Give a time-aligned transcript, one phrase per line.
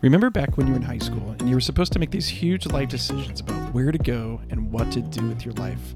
[0.00, 2.28] Remember back when you were in high school and you were supposed to make these
[2.28, 5.94] huge life decisions about where to go and what to do with your life,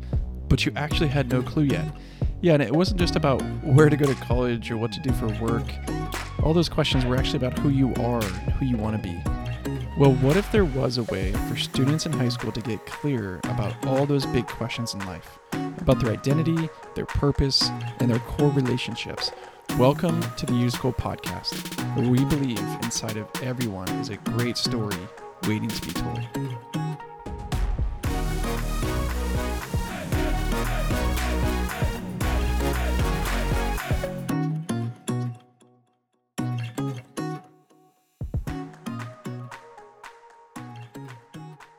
[0.48, 1.84] but you actually had no clue yet?
[2.40, 5.12] Yeah, and it wasn't just about where to go to college or what to do
[5.12, 5.64] for work.
[6.42, 9.20] All those questions were actually about who you are and who you want to be.
[9.98, 13.40] Well, what if there was a way for students in high school to get clear
[13.44, 15.38] about all those big questions in life?
[15.80, 19.32] About their identity, their purpose, and their core relationships.
[19.76, 24.96] Welcome to the U School Podcast, we believe inside of everyone is a great story
[25.48, 26.18] waiting to be told.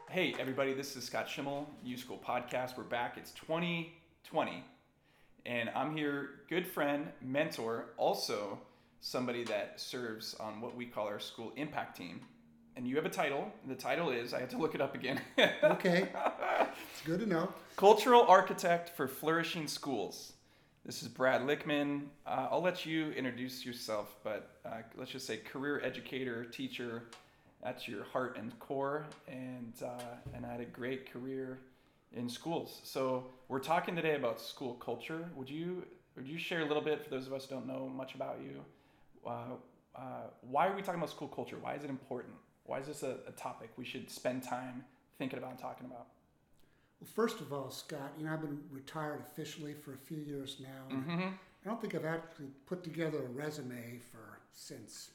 [0.09, 2.77] Hey, everybody, this is Scott Schimmel, U School Podcast.
[2.77, 3.15] We're back.
[3.17, 4.65] It's 2020,
[5.45, 8.59] and I'm here, good friend, mentor, also
[9.01, 12.21] somebody that serves on what we call our school impact team.
[12.75, 13.51] And you have a title.
[13.67, 15.19] The title is, I had to look it up again.
[15.63, 16.07] Okay,
[16.91, 17.51] it's good to know.
[17.75, 20.33] Cultural Architect for Flourishing Schools.
[20.85, 22.03] This is Brad Lichtman.
[22.25, 27.03] Uh, I'll let you introduce yourself, but uh, let's just say career educator, teacher.
[27.63, 31.59] That's your heart and core, and uh, and I had a great career
[32.13, 32.79] in schools.
[32.83, 35.29] So we're talking today about school culture.
[35.35, 37.91] Would you would you share a little bit for those of us who don't know
[37.93, 38.63] much about you?
[39.29, 39.55] Uh,
[39.95, 40.01] uh,
[40.41, 41.57] why are we talking about school culture?
[41.61, 42.33] Why is it important?
[42.65, 44.83] Why is this a, a topic we should spend time
[45.17, 46.07] thinking about and talking about?
[46.99, 50.57] Well, first of all, Scott, you know I've been retired officially for a few years
[50.61, 50.95] now.
[50.95, 51.21] Mm-hmm.
[51.21, 55.09] I don't think I've actually put together a resume for since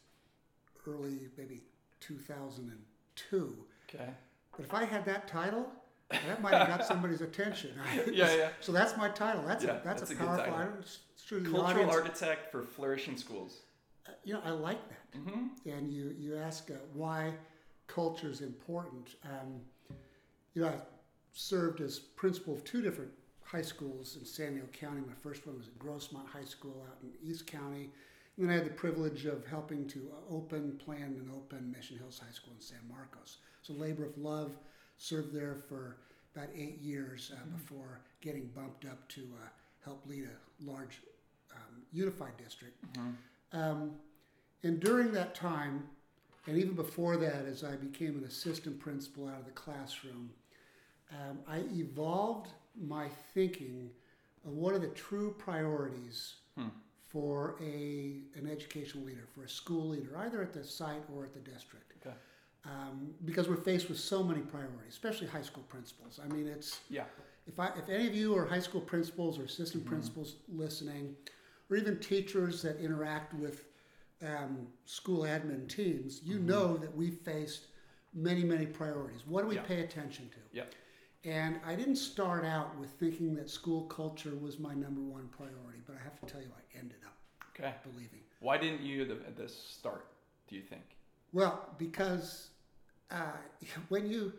[0.86, 1.62] early maybe
[2.00, 3.56] 2002.
[3.88, 4.10] Okay.
[4.56, 5.66] But if I had that title,
[6.10, 7.70] that might have got somebody's attention.
[8.12, 8.48] Yeah, yeah.
[8.60, 9.42] So that's my title.
[9.46, 10.44] That's Yeah, a that's, that's a a good powerful.
[10.44, 10.58] title.
[10.60, 11.92] I don't, it's true Cultural audience.
[11.94, 13.60] architect for flourishing schools.
[14.24, 15.18] You know, I like that.
[15.18, 15.70] Mm-hmm.
[15.70, 17.32] and you you ask uh, why
[17.86, 19.14] culture is important.
[19.24, 19.60] Um,
[20.54, 20.74] you know, I
[21.32, 23.10] served as principal of two different
[23.42, 25.00] high schools in San Diego County.
[25.00, 27.90] My first one was at Grossmont High School out in East County.
[28.36, 31.98] And then I had the privilege of helping to uh, open, plan, and open Mission
[31.98, 33.36] Hills High School in San Marcos.
[33.62, 34.56] So, labor of love,
[34.98, 35.98] served there for
[36.34, 39.48] about eight years uh, before getting bumped up to uh,
[39.84, 41.00] help lead a large
[41.52, 42.82] um, unified district.
[43.54, 43.92] Um,
[44.62, 45.84] and during that time,
[46.46, 50.30] and even before that, as I became an assistant principal out of the classroom,
[51.12, 53.90] um, I evolved my thinking
[54.44, 56.34] of what are the true priorities
[57.08, 61.32] for a an educational leader, for a school leader, either at the site or at
[61.32, 61.92] the district.
[62.04, 62.16] Okay.
[62.64, 66.18] Um, because we're faced with so many priorities, especially high school principals.
[66.22, 67.04] I mean, it's Yeah.
[67.46, 71.14] if I if any of you are high school principals or assistant principals listening,
[71.70, 73.64] or even teachers that interact with
[74.22, 77.66] um, school admin teams, you know that we faced
[78.14, 79.26] many many priorities.
[79.26, 79.62] What do we Yeah.
[79.62, 80.56] pay attention to?
[80.56, 80.74] Yep.
[81.24, 85.80] And I didn't start out with thinking that school culture was my number one priority,
[85.86, 87.14] but I have to tell you, I ended up
[87.50, 87.74] Okay.
[87.82, 88.20] believing.
[88.40, 90.06] Why didn't you at the, start?
[90.48, 90.82] Do you think?
[91.32, 92.50] Well, because
[93.10, 93.32] uh,
[93.88, 94.32] when you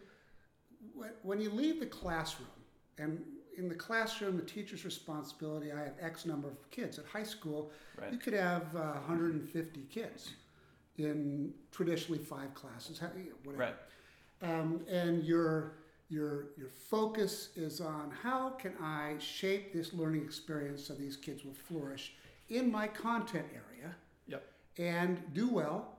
[1.23, 2.47] when you leave the classroom,
[2.97, 3.23] and
[3.57, 5.71] in the classroom, the teacher's responsibility.
[5.71, 7.71] I have X number of kids at high school.
[7.99, 8.11] Right.
[8.11, 10.31] You could have uh, 150 kids
[10.97, 13.63] in traditionally five classes, how- you know, whatever.
[13.63, 13.75] Right.
[14.41, 15.77] Um, and your
[16.09, 21.43] your your focus is on how can I shape this learning experience so these kids
[21.43, 22.13] will flourish
[22.49, 23.95] in my content area
[24.27, 24.43] Yep.
[24.77, 25.94] and do well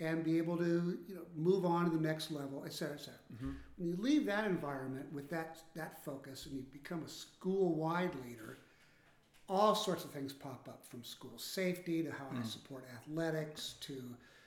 [0.00, 3.00] and be able to you know move on to the next level, et cetera, et
[3.00, 3.20] cetera.
[3.34, 3.50] Mm-hmm.
[3.76, 8.58] When you leave that environment with that that focus and you become a school-wide leader,
[9.48, 12.46] all sorts of things pop up from school safety to how I mm.
[12.46, 14.02] support athletics to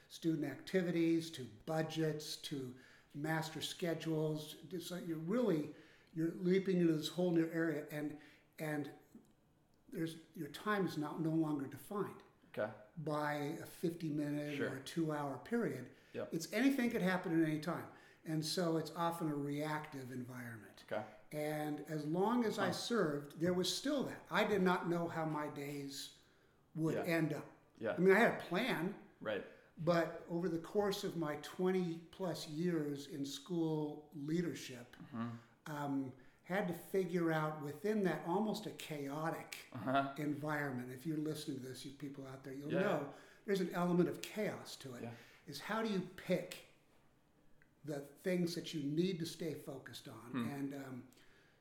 [0.09, 2.72] student activities to budgets to
[3.16, 4.56] master schedules.
[4.81, 5.70] So you're really
[6.16, 8.16] you're leaping into this whole new area and
[8.59, 8.90] and
[9.91, 12.22] there's your time is now no longer defined
[12.58, 12.72] Okay.
[13.03, 14.70] by a 50 minute Sure.
[14.70, 15.85] or a two hour period.
[16.14, 16.29] Yep.
[16.32, 17.85] It's anything could happen at any time.
[18.26, 20.84] And so it's often a reactive environment.
[20.91, 21.03] Okay.
[21.32, 24.22] And as long as I served, there was still that.
[24.29, 26.11] I did not know how my days
[26.76, 27.02] would Yeah.
[27.03, 27.46] end up.
[27.79, 27.94] Yeah.
[27.97, 29.44] I mean, I had a plan, Right.
[29.84, 35.76] but over the course of my 20 plus years in school leadership, Mm-hmm.
[35.76, 40.09] um, had to figure out within that almost a chaotic Uh-huh.
[40.17, 40.90] environment.
[40.93, 42.81] If you're listening to this, you people out there, you'll Yeah.
[42.81, 43.13] know
[43.45, 45.03] there's an element of chaos to it.
[45.03, 45.11] Yeah.
[45.47, 46.57] Is how do you pick
[47.85, 50.31] the things that you need to stay focused on?
[50.31, 50.49] Hmm.
[50.49, 51.03] And um,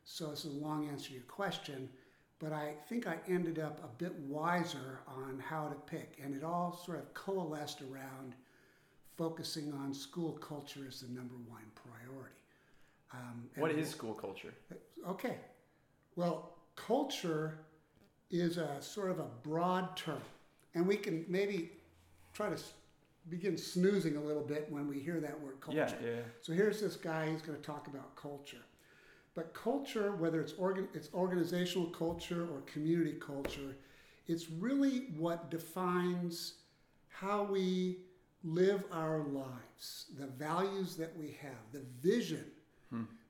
[0.05, 1.89] so it's a long answer to your question,
[2.39, 6.43] but I think I ended up a bit wiser on how to pick, and it
[6.45, 8.35] all sort of coalesced around
[9.17, 12.35] focusing on school culture as the number one priority.
[13.13, 14.55] Um, What is school culture?
[15.09, 15.37] Okay.
[16.17, 17.59] Well, culture
[18.31, 20.23] is a sort of a broad term,
[20.75, 21.73] and we can maybe
[22.33, 22.59] try to
[23.29, 25.97] begin snoozing a little bit when we hear that word culture.
[26.03, 26.21] Yeah, yeah.
[26.41, 27.31] So here's this guy.
[27.31, 28.65] He's going to talk about culture,
[29.35, 33.77] but culture, whether it's organ, it's organizational culture or community culture,
[34.27, 36.55] it's really what defines
[37.09, 37.99] how we
[38.45, 42.45] live our lives, the values that we have, the vision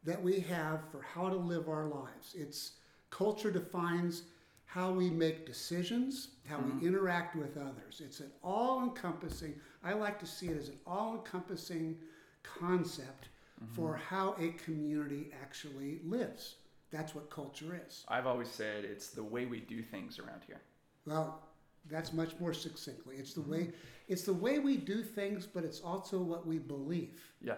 [0.05, 2.35] that we have for how to live our lives.
[2.35, 2.73] It's
[3.11, 4.25] culture defines
[4.65, 6.87] how we make decisions, how we mm-hmm.
[6.87, 8.01] interact with others.
[8.03, 9.55] It's an all encompassing,
[9.85, 11.99] I like to see it as an all encompassing
[12.43, 13.29] concept
[13.63, 13.75] mm-hmm.
[13.75, 16.57] for how a community actually lives.
[16.91, 18.05] That's what culture is.
[18.09, 20.61] I've always said it's the way we do things around here.
[21.07, 21.43] Well,
[21.91, 23.17] that's much more succinctly.
[23.17, 23.53] It's the mm-hmm.
[23.53, 23.69] way
[24.09, 27.21] it's the way we do things, but it's also what we believe.
[27.41, 27.55] Yeah,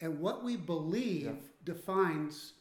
[0.00, 1.32] And what we believe Yeah.
[1.64, 2.54] defines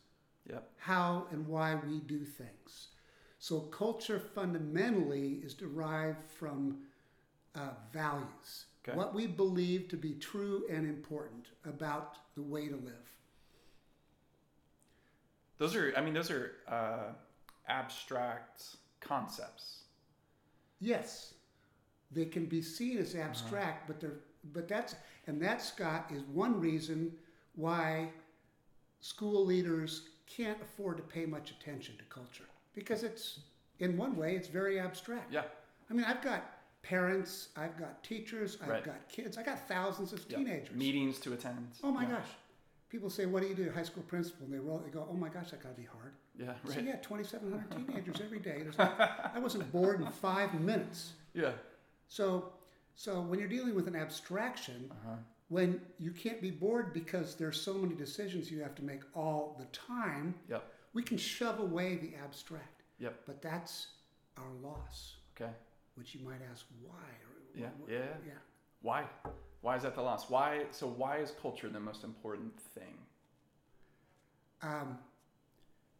[0.50, 0.72] yep.
[0.78, 2.90] how and why we do things.
[3.40, 6.84] So culture fundamentally is derived from
[7.54, 8.98] uh, values, Okay.
[8.98, 13.12] what we believe to be true and important about the way to live.
[15.58, 17.14] Those are, I mean, those are uh,
[17.68, 19.84] abstract concepts.
[20.82, 21.34] Yes,
[22.12, 24.20] they can be seen as abstract, but they're
[24.54, 24.96] but that's
[25.28, 27.12] and that Scott is one reason
[27.56, 28.10] why
[29.02, 33.40] school leaders can't afford to pay much attention to culture because it's
[33.80, 35.32] in one way it's very abstract.
[35.32, 35.44] Yeah,
[35.90, 36.44] I mean, I've got
[36.82, 38.84] parents, I've got teachers, I've Right.
[38.84, 40.76] got kids, I got thousands of teenagers.
[40.76, 41.68] Meetings to attend.
[41.84, 42.10] Oh my yeah.
[42.12, 42.28] gosh.
[42.90, 44.78] People say, "What do you do?" High school principal, and they roll.
[44.80, 48.22] They go, "Oh my gosh, that got to be hard." Yeah, So yeah, 2,700 teenagers
[48.22, 48.64] every day.
[48.78, 51.14] I wasn't bored in five minutes.
[51.34, 51.52] Yeah.
[52.08, 52.54] So,
[52.96, 55.16] so when you're dealing with an abstraction, Uh-huh.
[55.50, 59.56] When you can't be bored because there's so many decisions you have to make all
[59.60, 60.64] the time, Yep.
[60.94, 62.84] we can shove away the abstract.
[63.00, 63.24] Yep.
[63.26, 63.88] But that's
[64.38, 65.54] our loss, Okay.
[65.96, 66.94] which you might ask why.
[66.94, 68.18] Or, Yeah, what- yeah.
[68.26, 68.38] yeah.
[68.82, 69.08] Why?
[69.62, 70.30] Why is that the loss?
[70.30, 70.68] Why?
[70.72, 72.98] So why is culture the most important thing?
[74.62, 74.98] Um,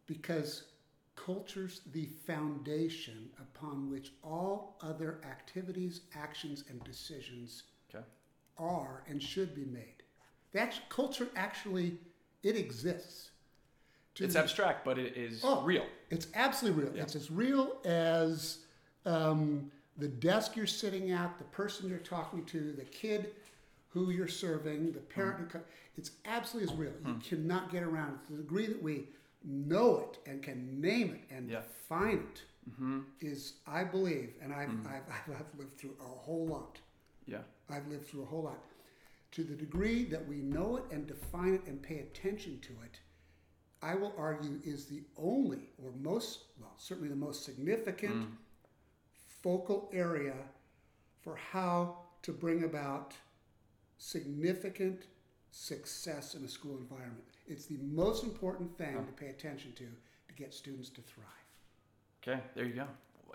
[0.06, 0.72] because
[1.16, 8.04] culture's the foundation upon which all other activities, actions, and decisions Okay.
[8.58, 10.04] Are and should be made.
[10.54, 11.98] That's culture actually
[12.44, 13.32] it exists.
[14.16, 15.64] To It's abstract, but it is Oh.
[15.64, 15.86] real.
[16.10, 16.96] It's absolutely real.
[16.96, 17.04] Yeah.
[17.04, 18.60] It's as real as
[19.06, 23.34] um, the desk you're sitting at, the person you're talking to, the kid
[23.90, 25.46] who you're serving, the parent who.
[25.48, 25.62] Co-
[25.98, 26.92] it's absolutely as real.
[26.92, 27.10] Hmm.
[27.10, 28.28] You cannot get around it.
[28.28, 29.10] To the degree that we
[29.44, 31.62] know it and can name it and Yeah.
[31.62, 32.42] define it
[32.72, 33.02] Mm-hmm.
[33.22, 34.88] is, I believe, and I've, Hmm.
[34.88, 36.80] I've, I've, I've lived through a whole lot.
[37.26, 37.40] Yeah.
[37.70, 38.64] I've lived through a whole lot.
[39.32, 43.00] To the degree that we know it and define it and pay attention to it,
[43.82, 48.28] I will argue is the only or most, well, certainly the most significant mm.
[49.44, 50.36] focal area
[51.22, 53.14] for how to bring about
[53.98, 55.04] significant
[55.52, 57.24] success in a school environment.
[57.48, 59.86] It's the most important thing to pay attention to
[60.28, 61.28] to get students to thrive.
[62.22, 62.42] Okay.
[62.56, 62.88] There you go.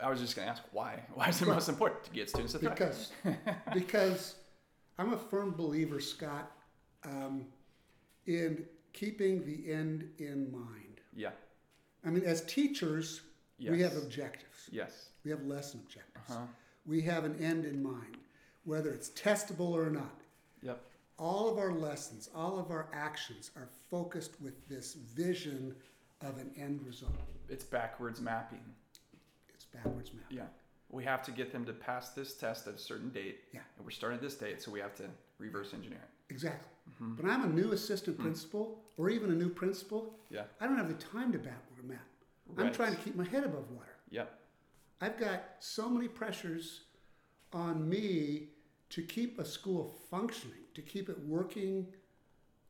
[0.02, 1.00] I was just gonna ask why.
[1.14, 2.76] Why is it Well, most important to get students to thrive?
[2.76, 3.12] because
[3.75, 4.35] because
[4.99, 6.50] I'm a firm believer, Scott,
[7.04, 7.47] um,
[8.26, 11.00] in keeping the end in mind.
[11.14, 11.30] yeah.
[12.04, 13.21] I mean, as teachers,
[13.59, 14.69] we have objectives.
[14.71, 15.11] Yes.
[15.23, 16.30] We have lesson objectives.
[16.30, 16.47] Uh-huh.
[16.87, 18.16] We have an end in mind,
[18.64, 20.23] whether it's testable or not.
[20.62, 20.80] Yep.
[21.19, 25.75] All of our lessons, all of our actions are focused with this vision
[26.23, 27.12] of an end result.
[27.50, 28.64] It's backwards mapping.
[29.72, 30.24] Backwards map.
[30.30, 30.42] Yeah.
[30.90, 33.40] We have to get them to pass this test at a certain date.
[33.52, 33.60] Yeah.
[33.76, 35.04] And we're starting at this date, so we have to
[35.38, 36.32] reverse engineer it.
[36.32, 36.66] Exactly.
[36.90, 37.14] Mm-hmm.
[37.14, 40.14] But I'm a new assistant principal or even a new principal.
[40.30, 40.42] Yeah.
[40.60, 41.98] I don't have the time to backward map.
[42.48, 42.66] Right.
[42.66, 43.94] I'm trying to keep my head above water.
[44.10, 44.36] Yep.
[45.00, 46.82] I've got so many pressures
[47.52, 48.48] on me
[48.90, 51.86] to keep a school functioning, to keep it working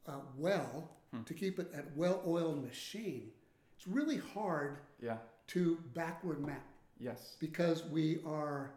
[0.06, 1.22] uh, well, Hmm.
[1.24, 3.32] to keep it at well-oiled machine.
[3.76, 5.18] It's really hard Yeah.
[5.48, 6.62] to backward map
[7.00, 7.36] Yes.
[7.40, 8.70] because we are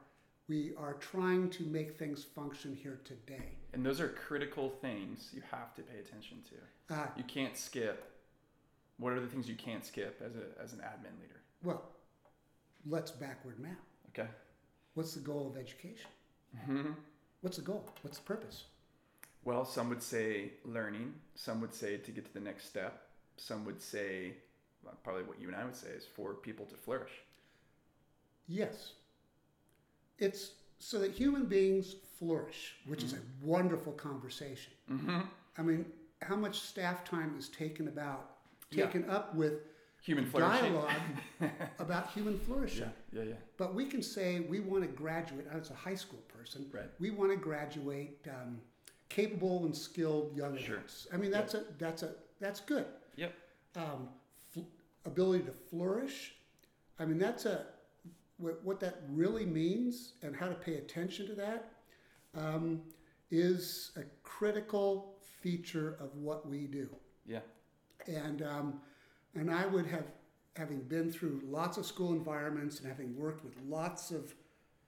[0.47, 3.57] we are trying to make things function here today.
[3.73, 6.95] And those are critical things you have to pay attention to.
[6.95, 8.11] Uh, You can't skip.
[8.97, 11.41] What are the things you can't skip as a as an admin leader?
[11.63, 11.83] well,
[12.85, 13.79] let's backward map.
[14.09, 14.29] Okay.
[14.95, 16.09] What's the goal of education?
[16.55, 16.91] Mm-hmm.
[17.41, 17.83] What's the goal?
[18.03, 18.65] What's the purpose?
[19.43, 21.13] Well, some would say learning.
[21.35, 23.01] Some would say to get to the next step.
[23.37, 24.33] Some would say,
[24.83, 27.11] well, probably what you and I would say is for people to flourish.
[28.47, 28.93] Yes.
[30.19, 34.73] It's so that human beings flourish, which is a wonderful conversation.
[34.91, 35.19] Mm-hmm.
[35.57, 35.85] I mean,
[36.21, 38.31] how much staff time is taken about
[38.71, 38.85] Yeah.
[38.85, 39.62] taken up with
[40.03, 40.73] Human flourishing.
[40.73, 40.91] dialogue
[41.79, 42.91] about human flourishing?
[43.13, 43.35] Yeah, yeah, yeah.
[43.57, 45.47] But we can say we want to graduate.
[45.51, 46.89] As a high school person, Right.
[47.00, 48.59] we want to graduate um,
[49.09, 50.75] capable and skilled young Sure.
[50.75, 51.07] adults.
[51.13, 52.85] I mean, that's a that's a that's good.
[53.15, 53.33] Yep.
[53.75, 54.09] Um,
[54.51, 54.62] fl-
[55.05, 56.35] ability to flourish.
[57.00, 57.65] I mean, that's a
[58.37, 61.71] what, what that really means and how to pay attention to that
[62.35, 62.81] um,
[63.31, 66.89] is a critical feature of what we do.
[67.25, 67.39] Yeah.
[68.07, 68.81] And um,
[69.35, 70.05] and I would have,
[70.55, 74.33] having been through lots of school environments and having worked with lots of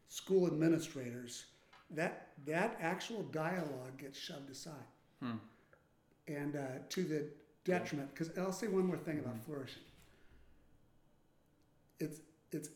[0.09, 1.45] school administrators,
[1.91, 4.73] that that actual dialogue gets shoved aside,
[5.21, 5.37] Hmm.
[6.27, 7.29] and uh, to the
[7.63, 8.13] detriment.
[8.13, 9.81] Because I'll say one more thing about flourishing.
[11.99, 12.19] It's
[12.51, 12.69] it's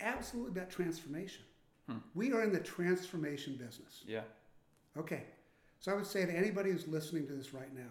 [0.00, 1.44] absolutely about transformation.
[1.88, 1.98] Hmm.
[2.14, 4.02] We are in the transformation business.
[4.06, 4.22] Yeah.
[4.96, 5.24] Okay.
[5.80, 7.90] So I would say to anybody who's listening to this right now,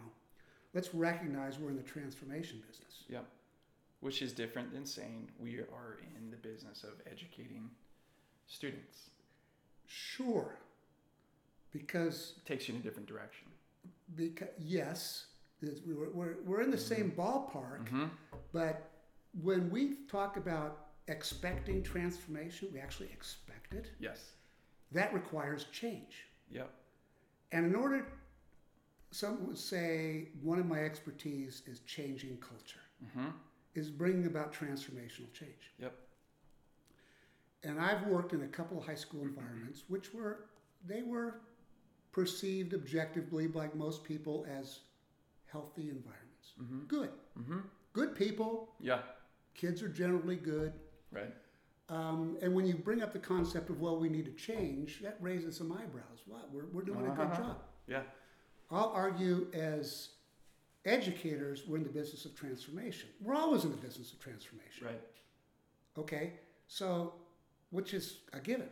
[0.74, 3.04] let's recognize we're in the transformation business.
[3.10, 3.26] Yep.
[4.00, 7.70] Which is different than saying we are in the business of educating
[8.48, 9.10] students.
[9.86, 10.58] Sure.
[11.72, 13.48] Because, It takes you in a different direction.
[14.16, 15.26] because yes,
[15.62, 18.06] we're, we're, we're in the same ballpark, Mm-hmm.
[18.52, 18.90] but
[19.42, 23.88] when we talk about expecting transformation, we actually expect it.
[24.00, 24.32] Yes.
[24.92, 26.26] That requires change.
[26.50, 26.70] Yep.
[27.52, 28.06] And in order,
[29.12, 33.30] some would say one of my expertise is changing culture, Mm-hmm.
[33.76, 35.72] is bringing about transformational change.
[35.80, 35.94] Yep.
[37.64, 40.46] And I've worked in a couple of high school environments, which were
[40.86, 41.42] they were
[42.12, 44.80] perceived objectively by most people as
[45.52, 46.54] healthy environments.
[46.62, 46.80] Mm-hmm.
[46.88, 47.60] Good, Mm-hmm.
[47.94, 48.70] good people.
[48.80, 49.00] Yeah.
[49.56, 50.74] Kids are generally good.
[51.14, 51.34] Right.
[51.90, 55.18] Um, and when you bring up the concept of well, we need to change, that
[55.20, 56.20] raises some eyebrows.
[56.26, 57.38] What we're we're doing a good Uh-huh.
[57.38, 57.64] job.
[57.88, 58.04] Yeah.
[58.72, 60.10] I'll argue as
[60.86, 63.10] educators, we're in the business of transformation.
[63.22, 64.88] We're always in the business of transformation.
[64.88, 65.02] Right.
[65.98, 66.34] Okay,
[66.68, 67.14] so
[67.72, 68.70] which is a given.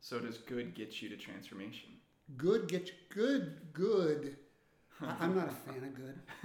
[0.00, 1.90] So does good get you to transformation?
[2.36, 4.36] Good get you, good good.
[5.00, 6.18] I- I'm not a fan of good.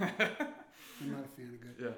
[1.00, 1.76] I'm not a fan of good.
[1.80, 1.90] Yeah.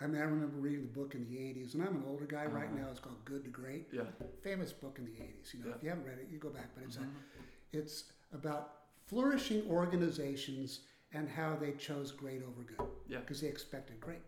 [0.00, 2.46] I mean, I remember reading the book in the '80s, and I'm an older guy
[2.46, 2.86] right now.
[2.90, 3.88] It's called Good to Great.
[3.92, 4.02] Yeah.
[4.42, 5.52] Famous book in the '80s.
[5.54, 5.74] You know, Yeah.
[5.74, 6.72] if you haven't read it, you go back.
[6.74, 7.04] But it's Mhm.
[7.72, 10.80] a, it's about flourishing organizations
[11.12, 13.20] and how they chose great over good Yeah.
[13.20, 14.22] because they expected great.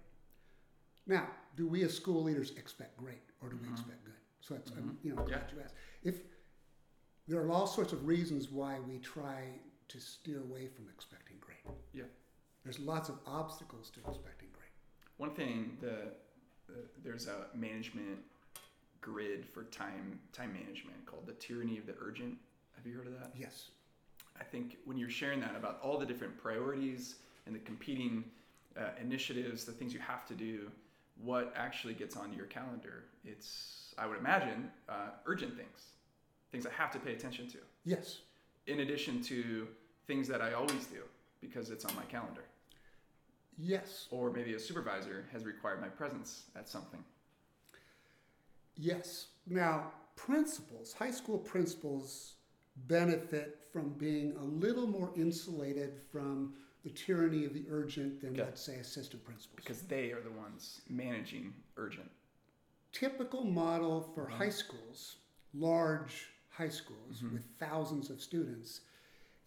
[1.06, 3.72] Now, do we as school leaders expect great, or do we Mhm.
[3.72, 4.14] expect good?
[4.40, 5.04] So that's I'm, Mhm.
[5.04, 5.54] you know, glad Yeah.
[5.54, 5.74] you asked.
[6.02, 6.22] If
[7.28, 11.64] there are all sorts of reasons why we try to steer away from expecting great.
[11.92, 12.04] Yeah.
[12.64, 14.59] There's lots of obstacles to expecting great.
[15.20, 16.12] One thing, the,
[16.66, 18.20] the there's a management
[19.02, 22.38] grid for time time management called the tyranny of the urgent.
[22.74, 23.30] Have you heard of that?
[23.38, 23.66] Yes.
[24.40, 28.24] I think when you're sharing that about all the different priorities and the competing
[28.78, 30.70] uh, initiatives, the things you have to do,
[31.22, 35.88] what actually gets onto your calendar, it's I would imagine uh, urgent things,
[36.50, 38.20] things I have to pay attention to, Yes.
[38.66, 39.68] in addition to
[40.06, 41.02] things that I always do
[41.42, 42.44] because it's on my calendar,
[43.62, 44.08] Yes.
[44.10, 47.02] or maybe a supervisor has required my presence at something.
[48.76, 49.26] Yes.
[49.46, 52.34] Now, principals, high school principals,
[52.86, 58.42] benefit from being a little more insulated from the tyranny of the urgent than, Okay.
[58.42, 59.56] let's say, assistant principals.
[59.56, 62.10] because they are the ones managing urgent.
[62.92, 64.38] typical model for mm-hmm.
[64.38, 65.16] high schools,
[65.54, 67.34] large high schools mm-hmm.
[67.34, 68.80] with thousands of students,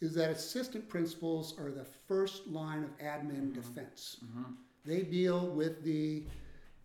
[0.03, 4.17] is that assistant principals are the first line of admin defense.
[4.85, 6.23] They deal with the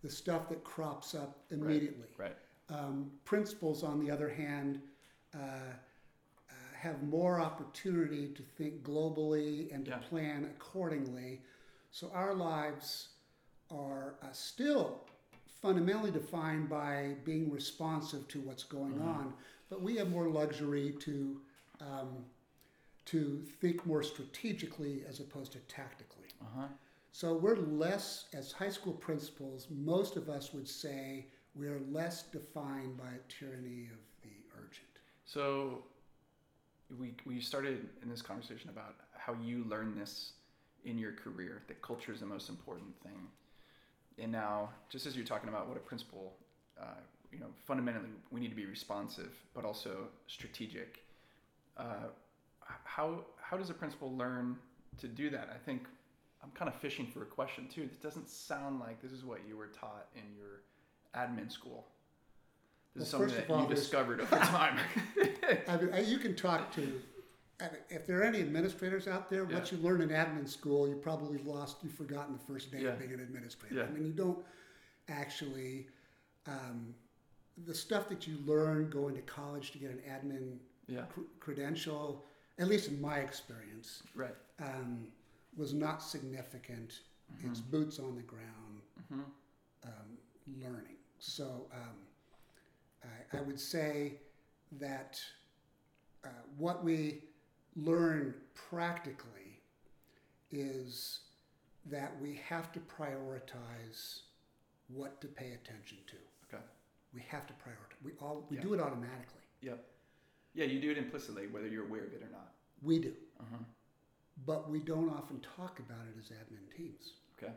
[0.01, 2.07] the stuff that crops up immediately.
[2.17, 2.37] Right.
[2.69, 4.79] Um, principals, on the other hand,
[5.35, 9.97] uh, uh, have more opportunity to think globally and to Yeah.
[9.97, 11.41] plan accordingly.
[11.91, 13.09] So our lives
[13.69, 15.01] are uh, still
[15.61, 19.33] fundamentally defined by being responsive to what's going on,
[19.69, 21.41] but we have more luxury to
[21.81, 22.23] um,
[23.11, 26.27] to think more strategically as opposed to tactically.
[26.41, 26.67] Uh huh.
[27.11, 31.25] So we're less, as high school principals, most of us would say
[31.55, 34.87] we're less defined by a tyranny of the urgent.
[35.25, 35.83] So
[36.99, 40.33] we we started in this conversation about how you learn this
[40.85, 43.27] in your career that culture is the most important thing.
[44.17, 46.33] And now, just as you're talking about what a principal,
[46.79, 47.01] uh,
[47.31, 50.99] you know, fundamentally we need to be responsive, but also strategic.
[51.77, 52.09] Uh,
[52.83, 54.57] how how does a principal learn
[54.97, 55.49] to do that?
[55.53, 55.83] I think
[56.43, 57.87] I'm kind of fishing for a question too.
[57.87, 60.61] This doesn't sound like this is what you were taught in your
[61.15, 61.87] admin school.
[62.95, 64.77] This is something that all, you discovered over time.
[65.67, 67.01] I mean, you can talk to,
[67.89, 71.37] if there are any administrators out there, what you learn in admin school, you probably
[71.39, 72.89] lost, you've forgotten the first day Yeah.
[72.89, 73.75] of being an administrator.
[73.75, 73.83] Yeah.
[73.83, 74.39] I mean, you don't
[75.07, 75.87] actually,
[76.47, 76.95] um,
[77.65, 80.57] the stuff that you learn going to college to get an admin
[80.87, 81.03] yeah.
[81.13, 82.25] cr- credential,
[82.59, 84.35] at least in my experience, Right.
[84.61, 85.07] um,
[85.55, 87.01] was not significant.
[87.43, 89.21] It's boots on the ground hmm
[89.85, 90.17] um,
[90.61, 90.97] learning.
[91.19, 91.97] So um,
[93.03, 94.15] I, I would say
[94.73, 95.21] that
[96.25, 97.23] uh, what we
[97.75, 99.61] learn practically
[100.51, 101.19] is
[101.85, 104.21] that we have to prioritize
[104.89, 106.15] what to pay attention to.
[106.53, 106.63] Okay.
[107.13, 108.03] We have to prioritize.
[108.03, 108.63] We all we Yeah.
[108.63, 109.43] do it automatically.
[109.61, 109.77] Yep.
[109.77, 109.81] Yeah,
[110.53, 112.53] you do it implicitly, whether you're aware of it or not.
[112.81, 113.57] We do, Uh-huh.
[114.45, 117.13] but we don't often talk about it as admin teams.
[117.37, 117.53] Okay.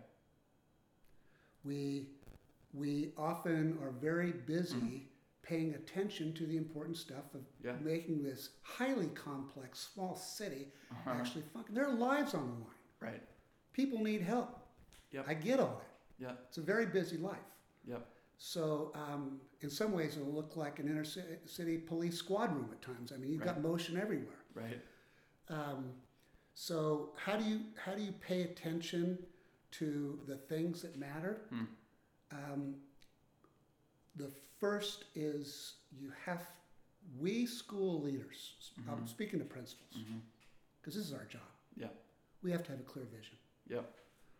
[1.64, 2.08] we
[2.74, 5.08] we often are very busy
[5.42, 7.66] paying attention to the important stuff of Mm-hmm.
[7.66, 7.74] Yeah.
[7.94, 11.10] making this highly complex small city Uh-huh.
[11.10, 11.74] actually function.
[11.74, 12.78] There are lives on the line.
[13.00, 13.22] Right.
[13.72, 14.58] People need help.
[15.10, 15.24] Yep.
[15.28, 15.92] I get all that.
[16.18, 16.32] Yeah.
[16.48, 17.48] It's a very busy life.
[17.86, 18.06] Yep.
[18.52, 22.82] So um, in some ways, it'll look like an inner city police squad room at
[22.82, 23.12] times.
[23.14, 24.40] I mean, you've got motion everywhere.
[24.52, 24.80] Right.
[25.48, 25.92] Um,
[26.52, 29.16] so how do you how do you pay attention
[29.78, 31.42] to the things that matter?
[31.50, 31.64] Hmm.
[32.32, 32.74] Um,
[34.16, 36.44] the first is you have
[37.20, 38.54] we school leaders.
[38.90, 40.18] I'm speaking to principals Mm-hmm.
[40.80, 41.42] because this is our job.
[41.76, 41.86] Yeah.
[42.42, 43.36] We have to have a clear vision.
[43.68, 43.88] Yep.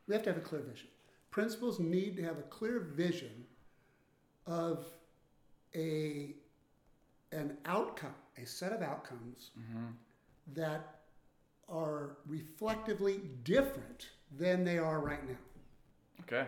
[0.08, 0.88] We have to have a clear vision.
[1.30, 3.46] Principals need to have a clear vision
[4.46, 4.86] of
[5.74, 6.34] a
[7.32, 9.86] an outcome, a set of outcomes Mm-hmm.
[10.54, 10.96] that
[11.68, 15.36] are reflectively different than they are right now.
[16.22, 16.46] Okay.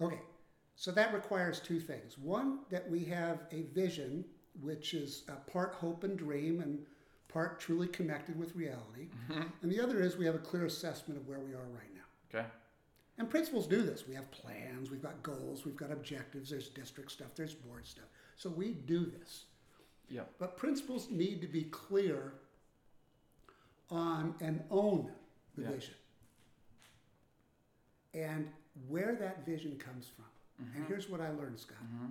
[0.00, 0.20] Okay,
[0.74, 2.18] so that requires two things.
[2.18, 4.24] One, that we have a vision
[4.60, 6.84] which is a part hope and dream and
[7.28, 9.08] part truly connected with reality.
[9.62, 12.38] And the other is we have a clear assessment of where we are right now.
[12.40, 12.46] Okay.
[13.18, 14.06] And principals do this.
[14.06, 18.04] We have plans, we've got goals, we've got objectives, there's district stuff, there's board stuff.
[18.36, 19.44] So we do this.
[20.10, 20.32] Yep.
[20.38, 22.34] But principals need to be clear
[23.90, 25.10] on and own
[25.56, 25.70] the Yeah.
[25.70, 25.94] vision
[28.14, 28.50] and
[28.88, 30.24] where that vision comes from.
[30.74, 32.06] And here's what I learned, Scott Mm-hmm.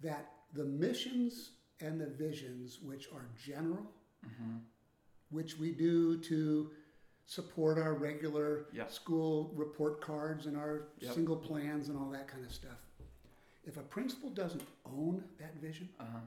[0.00, 3.84] that the missions and the visions, which are general,
[4.26, 4.56] Mm-hmm.
[5.30, 6.70] which we do to
[7.28, 11.12] support our regular school report cards and our Yep.
[11.14, 12.78] single plans and all that kind of stuff.
[13.64, 16.20] If a principal doesn't own that vision Uh-huh.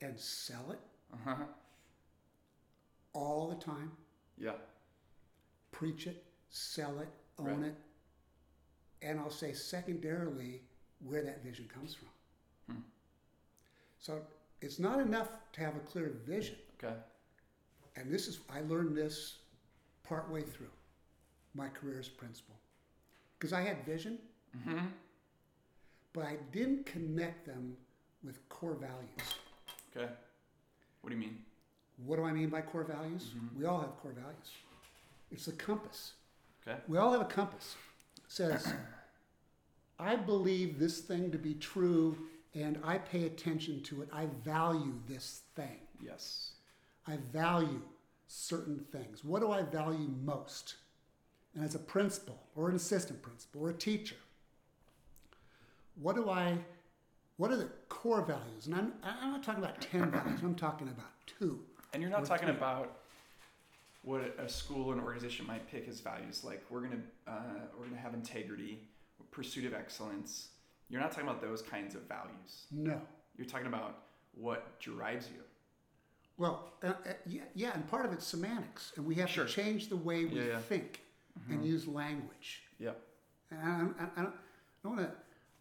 [0.00, 0.80] and sell it
[1.12, 1.46] Uh-huh.
[3.12, 3.96] all the time,
[4.36, 4.58] Yeah.
[5.70, 7.70] preach it, sell it, own Right.
[7.70, 7.76] it,
[9.00, 10.66] and I'll say secondarily
[10.98, 12.08] where that vision comes from.
[12.66, 12.82] Hmm.
[14.00, 14.26] So
[14.60, 16.58] it's not enough to have a clear vision.
[16.74, 17.00] Okay.
[17.94, 19.38] And this is, I learned this
[20.04, 20.70] partway through
[21.54, 22.54] my career as principal.
[23.38, 24.18] Because I had vision,
[24.56, 24.86] Mm-hmm.
[26.12, 27.74] but I didn't connect them
[28.22, 29.34] with core values.
[29.96, 30.12] Okay.
[31.00, 31.38] What do you mean?
[32.04, 33.32] What do I mean by core values?
[33.34, 33.56] Mhm.
[33.58, 34.50] We all have core values.
[35.30, 36.12] It's a compass.
[36.66, 36.78] Okay.
[36.86, 37.76] We all have a compass.
[38.18, 38.74] It says,
[39.98, 42.18] I believe this thing to be true
[42.54, 44.08] and I pay attention to it.
[44.12, 45.80] I value this thing.
[45.98, 46.52] Yes.
[47.06, 47.80] I value
[48.32, 49.22] certain things.
[49.22, 50.76] What do I value most?
[51.54, 54.16] And as a principal or an assistant principal or a teacher,
[56.00, 56.56] what do I,
[57.36, 58.66] what are the core values?
[58.66, 61.60] And I'm, I'm not talking about 10 values, I'm talking about two.
[61.92, 62.56] And you're not talking three.
[62.56, 63.00] about
[64.02, 66.42] what a school or an organization might pick as values.
[66.42, 67.32] Like we're gonna uh,
[67.78, 68.78] we're gonna have integrity,
[69.30, 70.48] pursuit of excellence.
[70.88, 72.66] You're not talking about those kinds of values.
[72.70, 73.00] No.
[73.36, 75.42] You're talking about what drives you.
[76.38, 76.92] Well, uh, uh,
[77.26, 79.44] yeah, yeah, and part of it's semantics, and we have Sure.
[79.44, 80.58] to change the way we Yeah, yeah.
[80.60, 81.02] think
[81.48, 82.62] and use language.
[82.78, 83.00] Yep.
[83.50, 84.22] And I, I, I
[84.82, 85.10] don't, want to,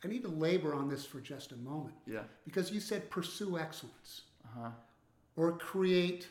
[0.04, 2.24] I need to labor on this for just a moment Yeah.
[2.46, 4.70] because you said pursue excellence Uh huh.
[5.36, 6.28] or create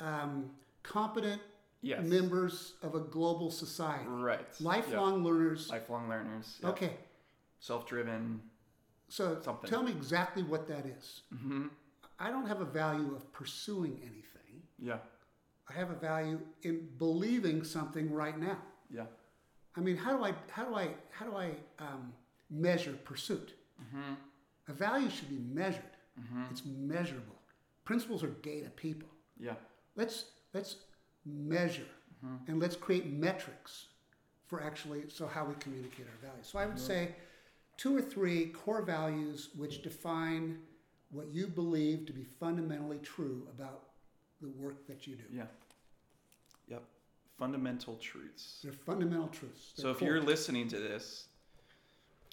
[0.00, 0.50] um,
[0.82, 1.40] competent
[1.82, 2.04] Yes.
[2.04, 4.60] members of a global society, Right.
[4.60, 5.68] lifelong learners.
[5.70, 6.58] Lifelong learners.
[6.62, 6.72] Yep.
[6.72, 6.96] Okay,
[7.60, 8.40] Self-driven.
[9.08, 9.70] so Something.
[9.70, 11.22] tell me exactly what that is.
[11.32, 11.66] Mm-hmm.
[12.18, 14.62] I don't have a value of pursuing anything.
[14.78, 14.98] Yeah.
[15.68, 18.58] I have a value in believing something right now.
[18.90, 19.06] Yeah.
[19.76, 22.12] I mean, how do I how do I how do I um,
[22.50, 23.54] measure pursuit?
[23.82, 24.14] Mm-hmm.
[24.68, 25.82] A value should be measured.
[26.18, 26.44] Mm-hmm.
[26.50, 27.36] It's measurable.
[27.84, 29.08] Principals are data people.
[29.38, 29.54] Yeah.
[29.96, 30.76] Let's let's
[31.24, 31.86] measure
[32.24, 32.50] Mm-hmm.
[32.50, 33.88] and let's create metrics
[34.46, 36.48] for actually so how we communicate our values.
[36.50, 37.14] So I would say
[37.76, 40.58] two or three core values which define
[41.10, 43.82] what you believe to be fundamentally true about
[44.40, 45.24] the work that you do.
[45.32, 45.44] Yeah.
[46.68, 46.82] Yep.
[47.38, 48.60] Fundamental truths.
[48.62, 49.72] They're fundamental truths.
[49.74, 51.26] So They're if you're listening to this,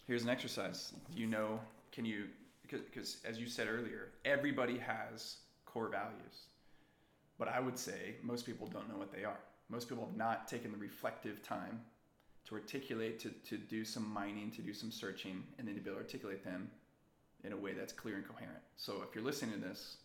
[0.07, 0.93] here's an exercise.
[1.15, 1.59] You know,
[1.91, 2.25] can you,
[2.69, 6.47] because as you said earlier, everybody has core values.
[7.37, 9.39] But I would say most people don't know what they are.
[9.69, 11.81] Most people have not taken the reflective time
[12.45, 15.89] to articulate, to, to do some mining, to do some searching, and then to be
[15.89, 16.69] able to articulate them
[17.43, 18.59] in a way that's clear and coherent.
[18.77, 19.97] So if you're listening to this,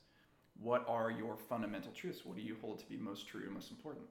[0.61, 2.25] what are your fundamental truths?
[2.25, 4.07] What do you hold to be most true and most important?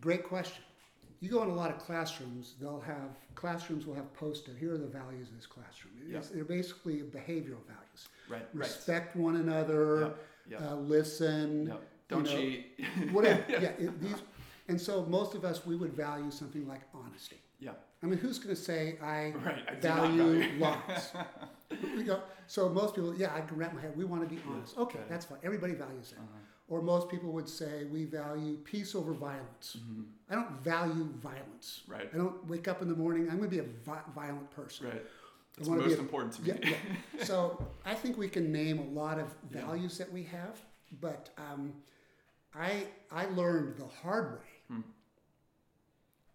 [0.00, 0.62] Great question.
[1.20, 4.78] You go in a lot of classrooms, they'll have, classrooms will have posted, here are
[4.78, 5.94] the values of this classroom.
[6.08, 8.08] It's- They're basically behavioral values.
[8.28, 10.18] Right, Respect one another, Yep,
[10.50, 10.60] yep.
[10.62, 11.72] uh, listen.
[12.08, 12.78] Don't know, cheat.
[13.12, 13.44] Whatever.
[13.48, 13.58] yeah.
[13.78, 14.16] it- these,
[14.68, 17.36] and so most of us, we would value something like honesty.
[17.58, 17.72] yeah.
[18.04, 21.12] I mean, who's going to say I Right, I value value- lies?
[21.82, 23.96] You know, so most people, yeah, I can wrap my head.
[23.96, 24.76] We want to be honest.
[24.78, 25.08] Okay, okay.
[25.08, 25.38] that's fine.
[25.42, 26.18] Everybody values that.
[26.18, 26.38] Uh-huh.
[26.68, 29.76] Or most people would say we value peace over violence.
[30.30, 31.80] I don't value violence.
[31.82, 31.92] Mm-hmm.
[31.92, 32.10] Right.
[32.12, 33.28] I don't wake up in the morning.
[33.30, 34.86] I'm going to be a vi- violent person.
[34.88, 35.02] Right.
[35.58, 36.48] It's most a- important to me.
[36.62, 36.70] Yeah,
[37.18, 37.24] yeah.
[37.30, 40.58] so I think we can name a lot of values that we have,
[41.00, 41.72] but um,
[42.54, 44.80] I I learned the hard way Hmm.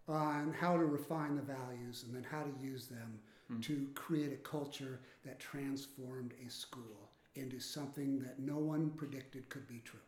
[0.10, 3.60] On how to refine the values and then how to use them Hmm.
[3.62, 9.68] to create a culture that transformed a school into something that no one predicted could
[9.68, 10.00] be true.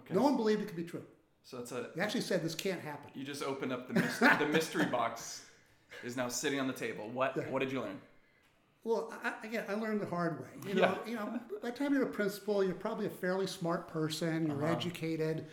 [0.00, 0.12] Okay.
[0.14, 1.04] No one believed it could be true.
[1.44, 1.90] So that's a.
[1.94, 3.10] They actually said this can't happen.
[3.14, 5.42] You just opened up the mystery, the mystery box.
[6.04, 7.08] Is now sitting on the table.
[7.10, 7.48] What Yeah.
[7.50, 8.00] What did you learn?
[8.84, 10.48] Well, I, I- again, I learned the hard way.
[10.68, 13.86] You know, you know, by the time you're a principal, you're probably a fairly smart
[13.88, 14.46] person.
[14.48, 14.72] You're Uh-huh.
[14.72, 15.46] educated.